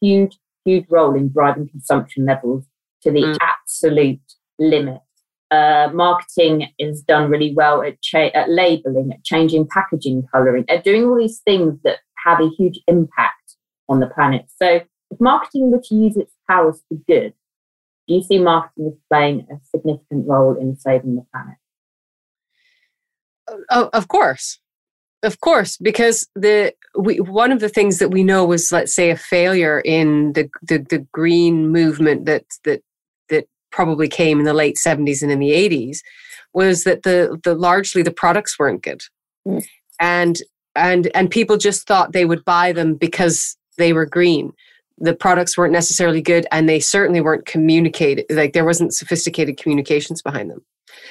huge, 0.00 0.38
huge 0.64 0.86
role 0.88 1.14
in 1.14 1.30
driving 1.30 1.68
consumption 1.68 2.24
levels 2.24 2.64
to 3.02 3.10
the 3.10 3.20
mm. 3.20 3.36
absolute 3.40 4.20
limit 4.58 5.00
uh, 5.50 5.88
marketing 5.92 6.68
is 6.78 7.02
done 7.02 7.30
really 7.30 7.54
well 7.54 7.82
at, 7.82 8.00
cha- 8.02 8.30
at 8.34 8.50
labeling, 8.50 9.12
at 9.12 9.24
changing 9.24 9.66
packaging 9.68 10.26
coloring, 10.32 10.64
at 10.68 10.84
doing 10.84 11.04
all 11.04 11.16
these 11.16 11.40
things 11.40 11.78
that 11.84 11.98
have 12.24 12.40
a 12.40 12.48
huge 12.58 12.80
impact 12.88 13.56
on 13.88 14.00
the 14.00 14.06
planet. 14.06 14.46
So, 14.60 14.80
if 15.10 15.20
marketing 15.20 15.70
were 15.70 15.80
to 15.84 15.94
use 15.94 16.16
its 16.16 16.32
powers 16.50 16.82
for 16.88 16.98
good, 17.06 17.32
do 18.08 18.14
you 18.14 18.22
see 18.22 18.38
marketing 18.38 18.88
as 18.88 18.98
playing 19.08 19.46
a 19.50 19.56
significant 19.64 20.26
role 20.26 20.56
in 20.58 20.76
saving 20.76 21.16
the 21.16 21.24
planet? 21.32 21.56
Oh, 23.70 23.90
of 23.92 24.08
course, 24.08 24.58
of 25.22 25.40
course, 25.40 25.76
because 25.76 26.28
the 26.34 26.74
we 26.98 27.20
one 27.20 27.52
of 27.52 27.60
the 27.60 27.68
things 27.68 27.98
that 27.98 28.10
we 28.10 28.24
know 28.24 28.44
was, 28.44 28.72
let's 28.72 28.94
say, 28.94 29.10
a 29.10 29.16
failure 29.16 29.80
in 29.80 30.32
the 30.32 30.48
the, 30.62 30.78
the 30.78 31.06
green 31.12 31.68
movement 31.68 32.26
that 32.26 32.44
that 32.64 32.82
probably 33.76 34.08
came 34.08 34.38
in 34.38 34.46
the 34.46 34.54
late 34.54 34.76
70s 34.76 35.20
and 35.20 35.30
in 35.30 35.38
the 35.38 35.50
80s 35.50 35.98
was 36.54 36.84
that 36.84 37.02
the 37.02 37.38
the 37.44 37.54
largely 37.54 38.02
the 38.02 38.18
products 38.22 38.58
weren't 38.58 38.82
good. 38.82 39.02
Mm. 39.46 39.64
and 40.00 40.36
and 40.74 41.10
and 41.14 41.30
people 41.30 41.58
just 41.58 41.86
thought 41.86 42.12
they 42.12 42.24
would 42.24 42.44
buy 42.44 42.72
them 42.72 42.94
because 42.94 43.56
they 43.76 43.92
were 43.92 44.06
green. 44.06 44.52
The 44.98 45.14
products 45.14 45.58
weren't 45.58 45.74
necessarily 45.74 46.22
good 46.22 46.46
and 46.50 46.66
they 46.66 46.80
certainly 46.80 47.20
weren't 47.20 47.44
communicated 47.44 48.24
like 48.30 48.54
there 48.54 48.64
wasn't 48.64 48.94
sophisticated 48.94 49.58
communications 49.58 50.22
behind 50.22 50.50
them. 50.50 50.64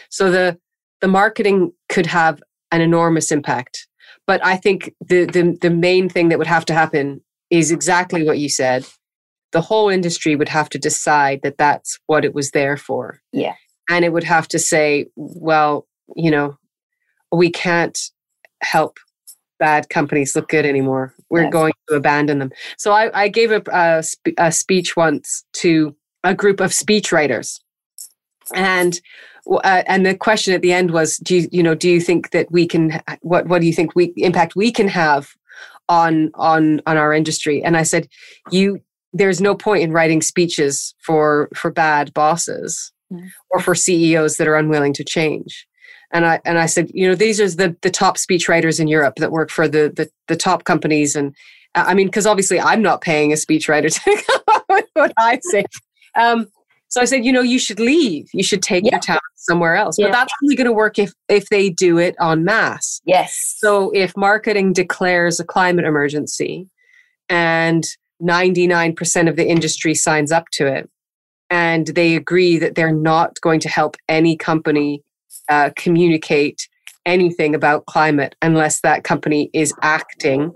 So 0.09 0.31
the 0.31 0.57
the 1.01 1.07
marketing 1.07 1.71
could 1.87 2.07
have 2.07 2.41
an 2.71 2.81
enormous 2.81 3.31
impact. 3.31 3.87
But 4.27 4.43
i 4.43 4.55
think 4.57 4.79
the 5.11 5.25
the, 5.35 5.43
the 5.61 5.69
main 5.69 6.09
thing 6.09 6.29
that 6.29 6.39
would 6.39 6.53
have 6.55 6.65
to 6.65 6.73
happen 6.73 7.21
is 7.51 7.71
exactly 7.71 8.23
what 8.23 8.39
you 8.39 8.49
said 8.49 8.81
the 9.55 9.61
whole 9.61 9.87
industry 9.87 10.35
would 10.35 10.49
have 10.49 10.67
to 10.67 10.77
decide 10.77 11.39
that 11.43 11.57
that's 11.57 11.97
what 12.07 12.25
it 12.25 12.35
was 12.35 12.51
there 12.51 12.75
for. 12.75 13.21
Yeah. 13.31 13.55
And 13.89 14.03
it 14.03 14.11
would 14.11 14.25
have 14.25 14.49
to 14.49 14.59
say, 14.59 15.05
well, 15.15 15.87
you 16.13 16.29
know, 16.29 16.57
we 17.31 17.49
can't 17.49 17.97
help 18.61 18.97
bad 19.57 19.87
companies 19.87 20.35
look 20.35 20.49
good 20.49 20.65
anymore. 20.65 21.13
We're 21.29 21.43
yes. 21.43 21.53
going 21.53 21.71
to 21.87 21.95
abandon 21.95 22.39
them. 22.39 22.51
So 22.77 22.91
I, 22.91 23.17
I 23.17 23.27
gave 23.29 23.49
a, 23.49 23.61
a, 23.71 24.03
a, 24.37 24.51
speech 24.51 24.97
once 24.97 25.45
to 25.53 25.95
a 26.25 26.35
group 26.35 26.59
of 26.59 26.73
speech 26.73 27.13
writers, 27.13 27.61
and 28.53 28.99
uh, 29.49 29.83
and 29.87 30.05
the 30.05 30.17
question 30.17 30.53
at 30.53 30.61
the 30.61 30.73
end 30.73 30.91
was, 30.91 31.15
do 31.17 31.37
you 31.37 31.47
you 31.49 31.63
know 31.63 31.75
do 31.75 31.89
you 31.89 32.01
think 32.01 32.31
that 32.31 32.51
we 32.51 32.67
can 32.67 33.01
what 33.21 33.47
what 33.47 33.61
do 33.61 33.67
you 33.67 33.73
think 33.73 33.95
we 33.95 34.13
impact 34.17 34.57
we 34.57 34.69
can 34.69 34.89
have 34.89 35.29
on 35.87 36.31
on 36.33 36.81
on 36.85 36.97
our 36.97 37.13
industry? 37.13 37.63
And 37.63 37.77
I 37.77 37.83
said, 37.83 38.09
you 38.51 38.81
there's 39.15 39.39
no 39.39 39.55
point 39.55 39.81
in 39.81 39.93
writing 39.93 40.21
speeches 40.21 40.93
for 40.99 41.49
for 41.55 41.71
bad 41.71 42.13
bosses 42.13 42.91
mm. 43.11 43.27
or 43.49 43.61
for 43.61 43.73
CEOs 43.73 44.37
that 44.37 44.47
are 44.47 44.57
unwilling 44.57 44.93
to 44.93 45.03
change. 45.03 45.65
And 46.11 46.25
I 46.25 46.41
and 46.45 46.59
I 46.59 46.65
said, 46.65 46.91
you 46.93 47.07
know, 47.07 47.15
these 47.15 47.39
are 47.39 47.49
the 47.49 47.75
the 47.81 47.89
top 47.89 48.17
speech 48.17 48.49
writers 48.49 48.79
in 48.79 48.87
Europe 48.87 49.15
that 49.17 49.31
work 49.31 49.49
for 49.49 49.67
the 49.67 49.91
the, 49.95 50.09
the 50.27 50.35
top 50.35 50.65
companies. 50.65 51.15
And 51.15 51.33
I 51.73 51.93
mean, 51.93 52.07
because 52.07 52.27
obviously 52.27 52.59
I'm 52.59 52.81
not 52.81 53.01
paying 53.01 53.31
a 53.31 53.37
speech 53.37 53.69
writer 53.69 53.89
to 53.89 54.23
come 54.47 54.61
with 54.69 54.85
what 54.93 55.13
I 55.17 55.39
say. 55.41 55.63
Um, 56.19 56.47
so 56.89 57.01
I 57.01 57.05
said, 57.05 57.25
you 57.25 57.31
know, 57.31 57.41
you 57.41 57.59
should 57.59 57.79
leave. 57.79 58.29
You 58.33 58.43
should 58.43 58.61
take 58.61 58.83
yeah. 58.83 58.91
your 58.91 58.99
talent 58.99 59.23
somewhere 59.35 59.75
else. 59.75 59.97
Yeah. 59.97 60.07
But 60.07 60.13
that's 60.13 60.33
only 60.43 60.55
going 60.55 60.65
to 60.65 60.73
work 60.73 60.99
if 60.99 61.13
if 61.29 61.47
they 61.47 61.69
do 61.69 61.97
it 61.97 62.15
en 62.21 62.43
masse. 62.43 63.01
Yes. 63.05 63.55
So 63.57 63.91
if 63.91 64.15
marketing 64.17 64.73
declares 64.73 65.39
a 65.39 65.45
climate 65.45 65.85
emergency, 65.85 66.69
and 67.29 67.85
99% 68.21 69.29
of 69.29 69.35
the 69.35 69.47
industry 69.47 69.93
signs 69.93 70.31
up 70.31 70.45
to 70.53 70.67
it. 70.67 70.89
And 71.49 71.87
they 71.87 72.15
agree 72.15 72.57
that 72.57 72.75
they're 72.75 72.93
not 72.93 73.39
going 73.41 73.59
to 73.61 73.69
help 73.69 73.97
any 74.09 74.35
company 74.35 75.03
uh, 75.49 75.69
communicate 75.75 76.67
anything 77.05 77.53
about 77.53 77.85
climate 77.85 78.35
unless 78.41 78.81
that 78.81 79.03
company 79.03 79.49
is 79.53 79.73
acting 79.81 80.51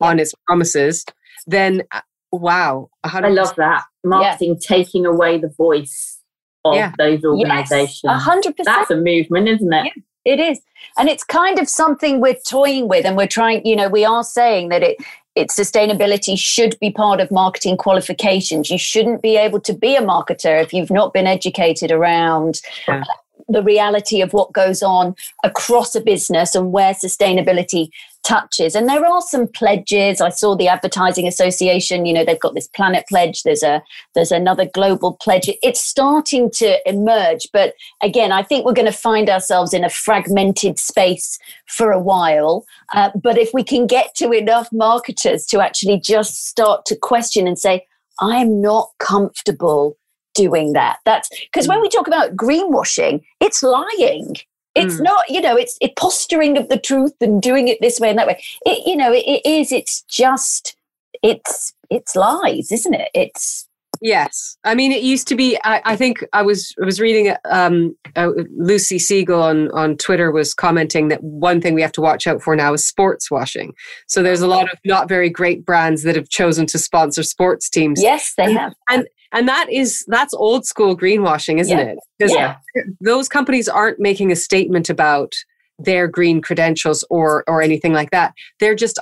on 0.00 0.18
its 0.18 0.34
promises. 0.46 1.04
Then, 1.46 1.82
uh, 1.92 2.00
wow. 2.32 2.88
100. 3.02 3.26
I 3.26 3.30
love 3.30 3.54
that. 3.56 3.84
Marketing 4.02 4.58
yeah. 4.60 4.76
taking 4.76 5.06
away 5.06 5.38
the 5.38 5.48
voice 5.48 6.20
of 6.64 6.74
yeah. 6.74 6.92
those 6.98 7.24
organizations. 7.24 8.22
Hundred 8.22 8.56
percent. 8.56 8.76
That's 8.76 8.90
a 8.90 8.96
movement, 8.96 9.48
isn't 9.48 9.72
it? 9.72 9.84
Yeah. 9.94 10.02
It 10.24 10.40
is. 10.40 10.60
And 10.98 11.08
it's 11.08 11.22
kind 11.22 11.58
of 11.58 11.68
something 11.68 12.20
we're 12.20 12.36
toying 12.48 12.88
with 12.88 13.04
and 13.04 13.16
we're 13.16 13.26
trying, 13.26 13.64
you 13.66 13.76
know, 13.76 13.88
we 13.88 14.04
are 14.04 14.24
saying 14.24 14.70
that 14.70 14.82
it 14.82 14.96
it's 15.34 15.58
sustainability 15.58 16.38
should 16.38 16.78
be 16.80 16.90
part 16.90 17.20
of 17.20 17.30
marketing 17.30 17.76
qualifications. 17.76 18.70
You 18.70 18.78
shouldn't 18.78 19.22
be 19.22 19.36
able 19.36 19.60
to 19.60 19.72
be 19.72 19.96
a 19.96 20.02
marketer 20.02 20.62
if 20.62 20.72
you've 20.72 20.90
not 20.90 21.12
been 21.12 21.26
educated 21.26 21.90
around 21.90 22.60
yeah 22.86 23.04
the 23.48 23.62
reality 23.62 24.20
of 24.20 24.32
what 24.32 24.52
goes 24.52 24.82
on 24.82 25.14
across 25.42 25.94
a 25.94 26.00
business 26.00 26.54
and 26.54 26.72
where 26.72 26.92
sustainability 26.92 27.88
touches. 28.24 28.74
And 28.74 28.88
there 28.88 29.04
are 29.04 29.20
some 29.20 29.46
pledges. 29.46 30.20
I 30.20 30.30
saw 30.30 30.56
the 30.56 30.66
Advertising 30.66 31.28
Association, 31.28 32.06
you 32.06 32.12
know, 32.12 32.24
they've 32.24 32.40
got 32.40 32.54
this 32.54 32.68
planet 32.68 33.04
pledge. 33.08 33.42
There's 33.42 33.62
a 33.62 33.82
there's 34.14 34.32
another 34.32 34.64
global 34.64 35.16
pledge. 35.20 35.48
It's 35.62 35.80
starting 35.80 36.50
to 36.52 36.78
emerge. 36.88 37.46
But 37.52 37.74
again, 38.02 38.32
I 38.32 38.42
think 38.42 38.64
we're 38.64 38.72
going 38.72 38.90
to 38.90 38.92
find 38.92 39.28
ourselves 39.28 39.72
in 39.72 39.84
a 39.84 39.90
fragmented 39.90 40.78
space 40.78 41.38
for 41.66 41.92
a 41.92 42.00
while. 42.00 42.64
Uh, 42.94 43.10
but 43.22 43.38
if 43.38 43.50
we 43.52 43.62
can 43.62 43.86
get 43.86 44.14
to 44.16 44.32
enough 44.32 44.68
marketers 44.72 45.46
to 45.46 45.60
actually 45.60 46.00
just 46.00 46.46
start 46.46 46.86
to 46.86 46.96
question 46.96 47.46
and 47.46 47.58
say, 47.58 47.86
I 48.20 48.36
am 48.36 48.60
not 48.60 48.90
comfortable 48.98 49.96
doing 50.34 50.72
that. 50.72 50.98
That's 51.04 51.28
because 51.28 51.68
when 51.68 51.78
mm. 51.78 51.82
we 51.82 51.88
talk 51.88 52.06
about 52.06 52.36
greenwashing, 52.36 53.22
it's 53.40 53.62
lying. 53.62 54.36
It's 54.74 54.96
mm. 54.96 55.02
not, 55.02 55.28
you 55.28 55.40
know, 55.40 55.56
it's 55.56 55.78
it 55.80 55.96
posturing 55.96 56.56
of 56.58 56.68
the 56.68 56.78
truth 56.78 57.14
and 57.20 57.40
doing 57.40 57.68
it 57.68 57.78
this 57.80 58.00
way 58.00 58.10
and 58.10 58.18
that 58.18 58.26
way. 58.26 58.42
It, 58.66 58.86
you 58.86 58.96
know, 58.96 59.12
it, 59.12 59.24
it 59.26 59.46
is. 59.46 59.70
It's 59.70 60.02
just, 60.02 60.76
it's 61.22 61.72
it's 61.90 62.16
lies, 62.16 62.72
isn't 62.72 62.94
it? 62.94 63.10
It's 63.14 63.68
Yes, 64.00 64.58
I 64.64 64.74
mean 64.74 64.92
it 64.92 65.02
used 65.02 65.28
to 65.28 65.34
be. 65.34 65.56
I, 65.64 65.80
I 65.84 65.96
think 65.96 66.24
I 66.32 66.42
was 66.42 66.74
I 66.82 66.84
was 66.84 67.00
reading 67.00 67.34
um, 67.50 67.96
uh, 68.16 68.32
Lucy 68.56 68.98
Siegle 68.98 69.40
on 69.40 69.70
on 69.70 69.96
Twitter 69.96 70.30
was 70.30 70.52
commenting 70.52 71.08
that 71.08 71.22
one 71.22 71.60
thing 71.60 71.74
we 71.74 71.80
have 71.80 71.92
to 71.92 72.00
watch 72.00 72.26
out 72.26 72.42
for 72.42 72.54
now 72.54 72.74
is 72.74 72.86
sports 72.86 73.30
washing. 73.30 73.72
So 74.06 74.22
there's 74.22 74.42
a 74.42 74.46
lot 74.46 74.70
of 74.70 74.78
not 74.84 75.08
very 75.08 75.30
great 75.30 75.64
brands 75.64 76.02
that 76.02 76.16
have 76.16 76.28
chosen 76.28 76.66
to 76.66 76.78
sponsor 76.78 77.22
sports 77.22 77.70
teams. 77.70 78.02
Yes, 78.02 78.34
they 78.36 78.52
have, 78.52 78.74
and 78.90 79.06
and 79.34 79.48
that 79.48 79.70
is 79.70 80.04
that's 80.08 80.32
old 80.34 80.64
school 80.64 80.96
greenwashing 80.96 81.60
isn't 81.60 81.76
yeah. 81.76 81.84
it? 81.84 81.98
Because 82.18 82.34
yeah. 82.34 82.56
those 83.00 83.28
companies 83.28 83.68
aren't 83.68 84.00
making 84.00 84.32
a 84.32 84.36
statement 84.36 84.88
about 84.88 85.32
their 85.78 86.06
green 86.08 86.40
credentials 86.40 87.04
or 87.10 87.44
or 87.46 87.60
anything 87.60 87.92
like 87.92 88.10
that. 88.10 88.32
They're 88.60 88.74
just 88.74 88.98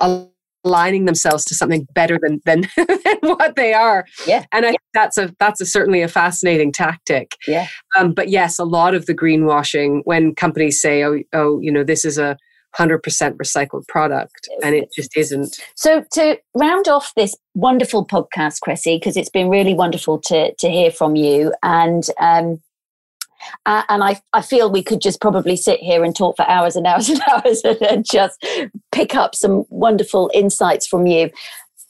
aligning 0.65 1.05
themselves 1.05 1.45
to 1.45 1.55
something 1.55 1.87
better 1.93 2.19
than 2.21 2.41
than, 2.45 2.67
than 2.77 3.17
what 3.21 3.55
they 3.55 3.73
are. 3.73 4.05
Yeah. 4.27 4.45
And 4.51 4.65
i 4.65 4.69
think 4.69 4.81
that's 4.93 5.17
a 5.17 5.33
that's 5.39 5.61
a 5.61 5.65
certainly 5.65 6.01
a 6.01 6.07
fascinating 6.07 6.71
tactic. 6.71 7.37
Yeah. 7.47 7.67
Um, 7.97 8.13
but 8.13 8.29
yes 8.29 8.59
a 8.59 8.65
lot 8.65 8.95
of 8.95 9.05
the 9.05 9.15
greenwashing 9.15 10.01
when 10.05 10.35
companies 10.35 10.81
say 10.81 11.03
oh 11.03 11.19
oh 11.33 11.59
you 11.59 11.71
know 11.71 11.83
this 11.83 12.05
is 12.05 12.17
a 12.17 12.37
100% 12.77 13.01
recycled 13.37 13.87
product 13.87 14.49
and 14.63 14.75
it 14.75 14.91
just 14.93 15.15
isn't 15.15 15.59
so 15.75 16.03
to 16.11 16.37
round 16.55 16.87
off 16.87 17.13
this 17.15 17.35
wonderful 17.53 18.05
podcast 18.05 18.59
Kresse 18.65 18.99
because 18.99 19.15
it's 19.15 19.29
been 19.29 19.49
really 19.49 19.73
wonderful 19.73 20.19
to 20.21 20.53
to 20.55 20.69
hear 20.69 20.91
from 20.91 21.15
you 21.15 21.53
and 21.63 22.03
um 22.19 22.61
uh, 23.65 23.83
and 23.89 24.03
I, 24.03 24.21
I 24.31 24.41
feel 24.41 24.71
we 24.71 24.83
could 24.83 25.01
just 25.01 25.21
probably 25.21 25.55
sit 25.55 25.79
here 25.79 26.03
and 26.03 26.15
talk 26.15 26.37
for 26.37 26.49
hours 26.49 26.75
and 26.75 26.87
hours 26.87 27.09
and 27.09 27.21
hours 27.29 27.61
and, 27.63 27.81
and 27.81 28.05
just 28.05 28.45
pick 28.91 29.15
up 29.15 29.35
some 29.35 29.65
wonderful 29.69 30.31
insights 30.33 30.87
from 30.87 31.05
you. 31.05 31.29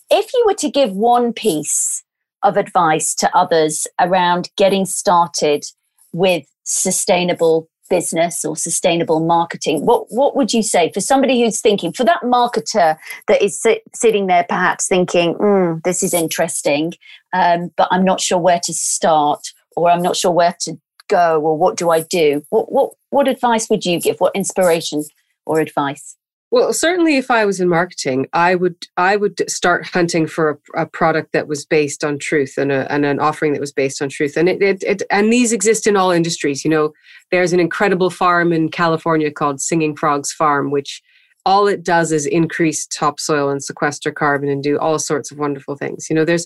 If 0.10 0.34
you 0.34 0.44
were 0.46 0.56
to 0.56 0.70
give 0.70 0.94
one 0.94 1.34
piece 1.34 2.04
of 2.44 2.58
advice 2.58 3.16
to 3.16 3.36
others 3.36 3.88
around 4.00 4.50
getting 4.58 4.86
started 4.86 5.64
with 6.12 6.46
sustainable 6.64 7.70
business 7.96 8.44
or 8.46 8.56
sustainable 8.56 9.20
marketing 9.20 9.86
what 9.86 10.06
what 10.10 10.36
would 10.36 10.52
you 10.54 10.64
say 10.64 10.92
for 10.94 11.02
somebody 11.02 11.42
who's 11.42 11.62
thinking 11.62 11.92
for 11.94 12.04
that 12.04 12.22
marketer 12.24 12.98
that 13.28 13.42
is 13.42 13.60
sit, 13.60 13.84
sitting 13.94 14.28
there 14.28 14.46
perhaps 14.50 14.88
thinking 14.88 15.36
mm, 15.36 15.82
this 15.84 16.04
is 16.04 16.14
interesting 16.14 16.94
um, 17.34 17.70
but 17.78 17.88
i'm 17.92 18.06
not 18.12 18.20
sure 18.20 18.40
where 18.40 18.62
to 18.64 18.74
start 18.74 19.42
or 19.76 19.90
i'm 19.90 20.02
not 20.02 20.16
sure 20.16 20.32
where 20.32 20.56
to 20.60 20.78
go 21.10 21.42
or 21.42 21.58
what 21.58 21.76
do 21.78 21.90
i 21.90 22.00
do 22.02 22.42
what 22.50 22.72
what 22.72 22.92
what 23.14 23.28
advice 23.28 23.70
would 23.70 23.86
you 23.86 24.00
give? 24.00 24.18
What 24.18 24.36
inspiration 24.36 25.04
or 25.46 25.60
advice 25.60 26.18
well, 26.54 26.72
certainly, 26.72 27.18
if 27.18 27.32
I 27.32 27.46
was 27.46 27.60
in 27.60 27.68
marketing, 27.68 28.28
I 28.32 28.54
would 28.54 28.86
I 28.96 29.16
would 29.16 29.50
start 29.50 29.88
hunting 29.88 30.28
for 30.28 30.52
a, 30.76 30.82
a 30.82 30.86
product 30.86 31.32
that 31.34 31.48
was 31.48 31.66
based 31.66 32.04
on 32.04 32.20
truth 32.20 32.60
and, 32.60 32.72
a, 32.72 32.86
and 32.94 33.08
an 33.08 33.20
offering 33.20 33.54
that 33.54 33.60
was 33.60 33.72
based 33.72 34.04
on 34.04 34.10
truth. 34.10 34.38
And 34.38 34.48
it, 34.48 34.62
it, 34.62 34.84
it 34.84 35.02
and 35.10 35.34
these 35.34 35.52
exist 35.52 35.88
in 35.88 35.98
all 35.98 36.12
industries. 36.12 36.64
You 36.64 36.70
know, 36.70 36.94
there's 37.32 37.54
an 37.54 37.60
incredible 37.60 38.12
farm 38.12 38.54
in 38.54 38.70
California 38.70 39.32
called 39.32 39.62
Singing 39.62 39.96
Frogs 39.96 40.32
Farm, 40.32 40.70
which 40.70 41.02
all 41.44 41.66
it 41.66 41.84
does 41.84 42.12
is 42.12 42.28
increase 42.28 42.86
topsoil 42.86 43.50
and 43.50 43.64
sequester 43.64 44.12
carbon 44.12 44.48
and 44.48 44.62
do 44.62 44.78
all 44.78 45.00
sorts 45.00 45.32
of 45.32 45.40
wonderful 45.40 45.76
things. 45.76 46.06
You 46.08 46.16
know, 46.16 46.24
there's 46.24 46.46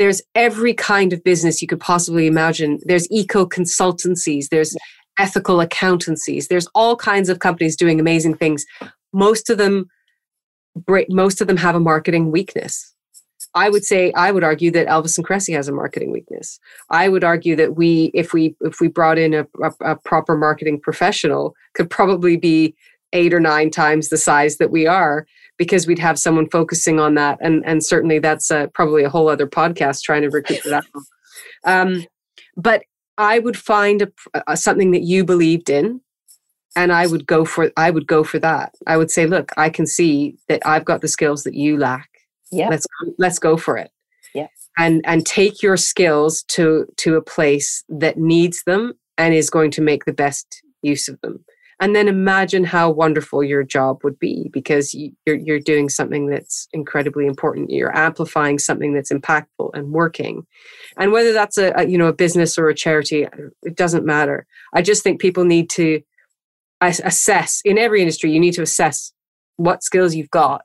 there's 0.00 0.22
every 0.34 0.74
kind 0.74 1.12
of 1.12 1.22
business 1.22 1.62
you 1.62 1.68
could 1.68 1.78
possibly 1.78 2.26
imagine. 2.26 2.80
There's 2.84 3.08
eco 3.12 3.46
consultancies. 3.46 4.48
There's 4.48 4.76
ethical 5.18 5.60
accountancies. 5.60 6.48
There's 6.48 6.66
all 6.74 6.96
kinds 6.96 7.28
of 7.28 7.38
companies 7.38 7.76
doing 7.76 8.00
amazing 8.00 8.36
things 8.36 8.66
most 9.16 9.50
of 9.50 9.58
them 9.58 9.88
most 11.08 11.40
of 11.40 11.46
them 11.46 11.56
have 11.56 11.74
a 11.74 11.80
marketing 11.80 12.30
weakness. 12.30 12.92
I 13.54 13.70
would 13.70 13.84
say 13.84 14.12
i 14.12 14.30
would 14.30 14.44
argue 14.44 14.70
that 14.72 14.86
elvis 14.86 15.16
and 15.16 15.26
Kresse 15.26 15.54
has 15.54 15.68
a 15.68 15.72
marketing 15.72 16.12
weakness. 16.12 16.60
I 16.90 17.08
would 17.08 17.24
argue 17.24 17.56
that 17.56 17.76
we 17.76 18.10
if 18.12 18.32
we 18.34 18.54
if 18.60 18.80
we 18.80 18.88
brought 18.88 19.18
in 19.18 19.32
a, 19.32 19.46
a, 19.62 19.72
a 19.92 19.96
proper 19.96 20.36
marketing 20.36 20.80
professional 20.80 21.54
could 21.74 21.88
probably 21.88 22.36
be 22.36 22.74
eight 23.12 23.32
or 23.32 23.40
nine 23.40 23.70
times 23.70 24.08
the 24.08 24.18
size 24.18 24.58
that 24.58 24.70
we 24.70 24.86
are 24.86 25.26
because 25.56 25.86
we'd 25.86 25.98
have 25.98 26.18
someone 26.18 26.50
focusing 26.50 27.00
on 27.00 27.14
that. 27.14 27.38
And 27.40 27.64
and 27.66 27.84
certainly 27.84 28.18
that's 28.18 28.50
a, 28.50 28.70
probably 28.74 29.04
a 29.04 29.08
whole 29.08 29.28
other 29.28 29.46
podcast 29.46 30.02
trying 30.02 30.22
to 30.22 30.30
recruit 30.30 30.60
for 30.60 30.70
that. 30.70 30.84
Um, 31.64 32.06
but 32.56 32.84
i 33.18 33.38
would 33.38 33.58
find 33.58 34.02
a, 34.02 34.08
a, 34.46 34.56
something 34.56 34.92
that 34.92 35.02
you 35.02 35.24
believed 35.24 35.68
in 35.68 36.00
and 36.76 36.92
i 36.92 37.06
would 37.06 37.26
go 37.26 37.44
for 37.44 37.72
i 37.76 37.90
would 37.90 38.06
go 38.06 38.22
for 38.22 38.38
that. 38.38 38.74
I 38.86 38.96
would 38.96 39.10
say 39.10 39.26
look 39.26 39.50
i 39.56 39.68
can 39.68 39.86
see 39.86 40.36
that 40.48 40.64
i've 40.64 40.84
got 40.84 41.00
the 41.00 41.08
skills 41.08 41.42
that 41.44 41.54
you 41.54 41.76
lack. 41.78 42.10
Yeah. 42.52 42.68
Let's 42.68 42.86
let's 43.18 43.38
go 43.38 43.56
for 43.56 43.76
it. 43.76 43.90
Yeah. 44.34 44.48
And 44.78 45.02
and 45.04 45.26
take 45.26 45.62
your 45.62 45.76
skills 45.76 46.42
to 46.48 46.86
to 46.98 47.16
a 47.16 47.22
place 47.22 47.84
that 47.88 48.18
needs 48.18 48.62
them 48.64 48.94
and 49.18 49.34
is 49.34 49.50
going 49.50 49.70
to 49.72 49.82
make 49.82 50.04
the 50.04 50.12
best 50.12 50.62
use 50.82 51.08
of 51.08 51.20
them. 51.22 51.44
And 51.78 51.94
then 51.94 52.08
imagine 52.08 52.64
how 52.64 52.88
wonderful 52.90 53.44
your 53.44 53.62
job 53.62 54.02
would 54.02 54.18
be 54.18 54.48
because 54.52 54.94
you're 54.94 55.36
you're 55.36 55.60
doing 55.60 55.88
something 55.88 56.26
that's 56.26 56.68
incredibly 56.72 57.26
important. 57.26 57.70
You're 57.70 57.96
amplifying 57.96 58.58
something 58.58 58.94
that's 58.94 59.12
impactful 59.12 59.70
and 59.74 59.92
working. 59.92 60.46
And 60.96 61.12
whether 61.12 61.32
that's 61.32 61.58
a, 61.58 61.72
a 61.76 61.86
you 61.86 61.98
know 61.98 62.06
a 62.06 62.14
business 62.14 62.56
or 62.56 62.68
a 62.68 62.74
charity 62.74 63.26
it 63.62 63.76
doesn't 63.76 64.06
matter. 64.06 64.46
I 64.72 64.82
just 64.82 65.02
think 65.02 65.20
people 65.20 65.44
need 65.44 65.68
to 65.70 66.00
assess 66.80 67.60
in 67.64 67.78
every 67.78 68.00
industry 68.00 68.30
you 68.30 68.40
need 68.40 68.52
to 68.54 68.62
assess 68.62 69.12
what 69.56 69.82
skills 69.82 70.14
you've 70.14 70.30
got 70.30 70.62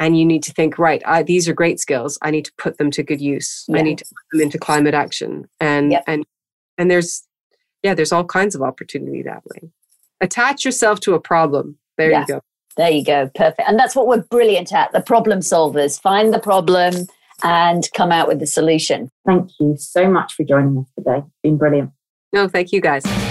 and 0.00 0.18
you 0.18 0.24
need 0.24 0.42
to 0.42 0.52
think 0.52 0.78
right 0.78 1.02
I, 1.06 1.22
these 1.22 1.48
are 1.48 1.52
great 1.52 1.78
skills. 1.78 2.18
I 2.22 2.32
need 2.32 2.46
to 2.46 2.52
put 2.58 2.78
them 2.78 2.90
to 2.92 3.04
good 3.04 3.20
use. 3.20 3.64
Yeah. 3.68 3.78
i 3.78 3.82
need 3.82 3.98
to 3.98 4.04
put 4.04 4.24
them 4.32 4.40
into 4.40 4.58
climate 4.58 4.94
action. 4.94 5.48
And 5.60 5.92
yep. 5.92 6.04
and 6.08 6.24
and 6.78 6.90
there's 6.90 7.22
yeah 7.84 7.94
there's 7.94 8.10
all 8.10 8.24
kinds 8.24 8.56
of 8.56 8.62
opportunity 8.62 9.22
that 9.22 9.42
way. 9.44 9.70
Attach 10.20 10.64
yourself 10.64 10.98
to 11.00 11.14
a 11.14 11.20
problem. 11.20 11.78
There 11.98 12.10
yeah. 12.10 12.22
you 12.22 12.26
go. 12.26 12.40
There 12.76 12.90
you 12.90 13.04
go. 13.04 13.30
Perfect. 13.34 13.68
And 13.68 13.78
that's 13.78 13.94
what 13.94 14.06
we're 14.06 14.22
brilliant 14.22 14.72
at 14.72 14.90
the 14.92 15.02
problem 15.02 15.40
solvers. 15.40 16.00
Find 16.00 16.32
the 16.32 16.38
problem 16.38 17.06
and 17.42 17.86
come 17.94 18.10
out 18.10 18.26
with 18.26 18.38
the 18.38 18.46
solution. 18.46 19.10
Thank 19.26 19.50
you 19.60 19.76
so 19.78 20.10
much 20.10 20.34
for 20.34 20.44
joining 20.44 20.78
us 20.78 20.86
today. 20.96 21.18
It's 21.18 21.40
been 21.42 21.58
brilliant. 21.58 21.90
No 22.32 22.48
thank 22.48 22.72
you 22.72 22.80
guys 22.80 23.29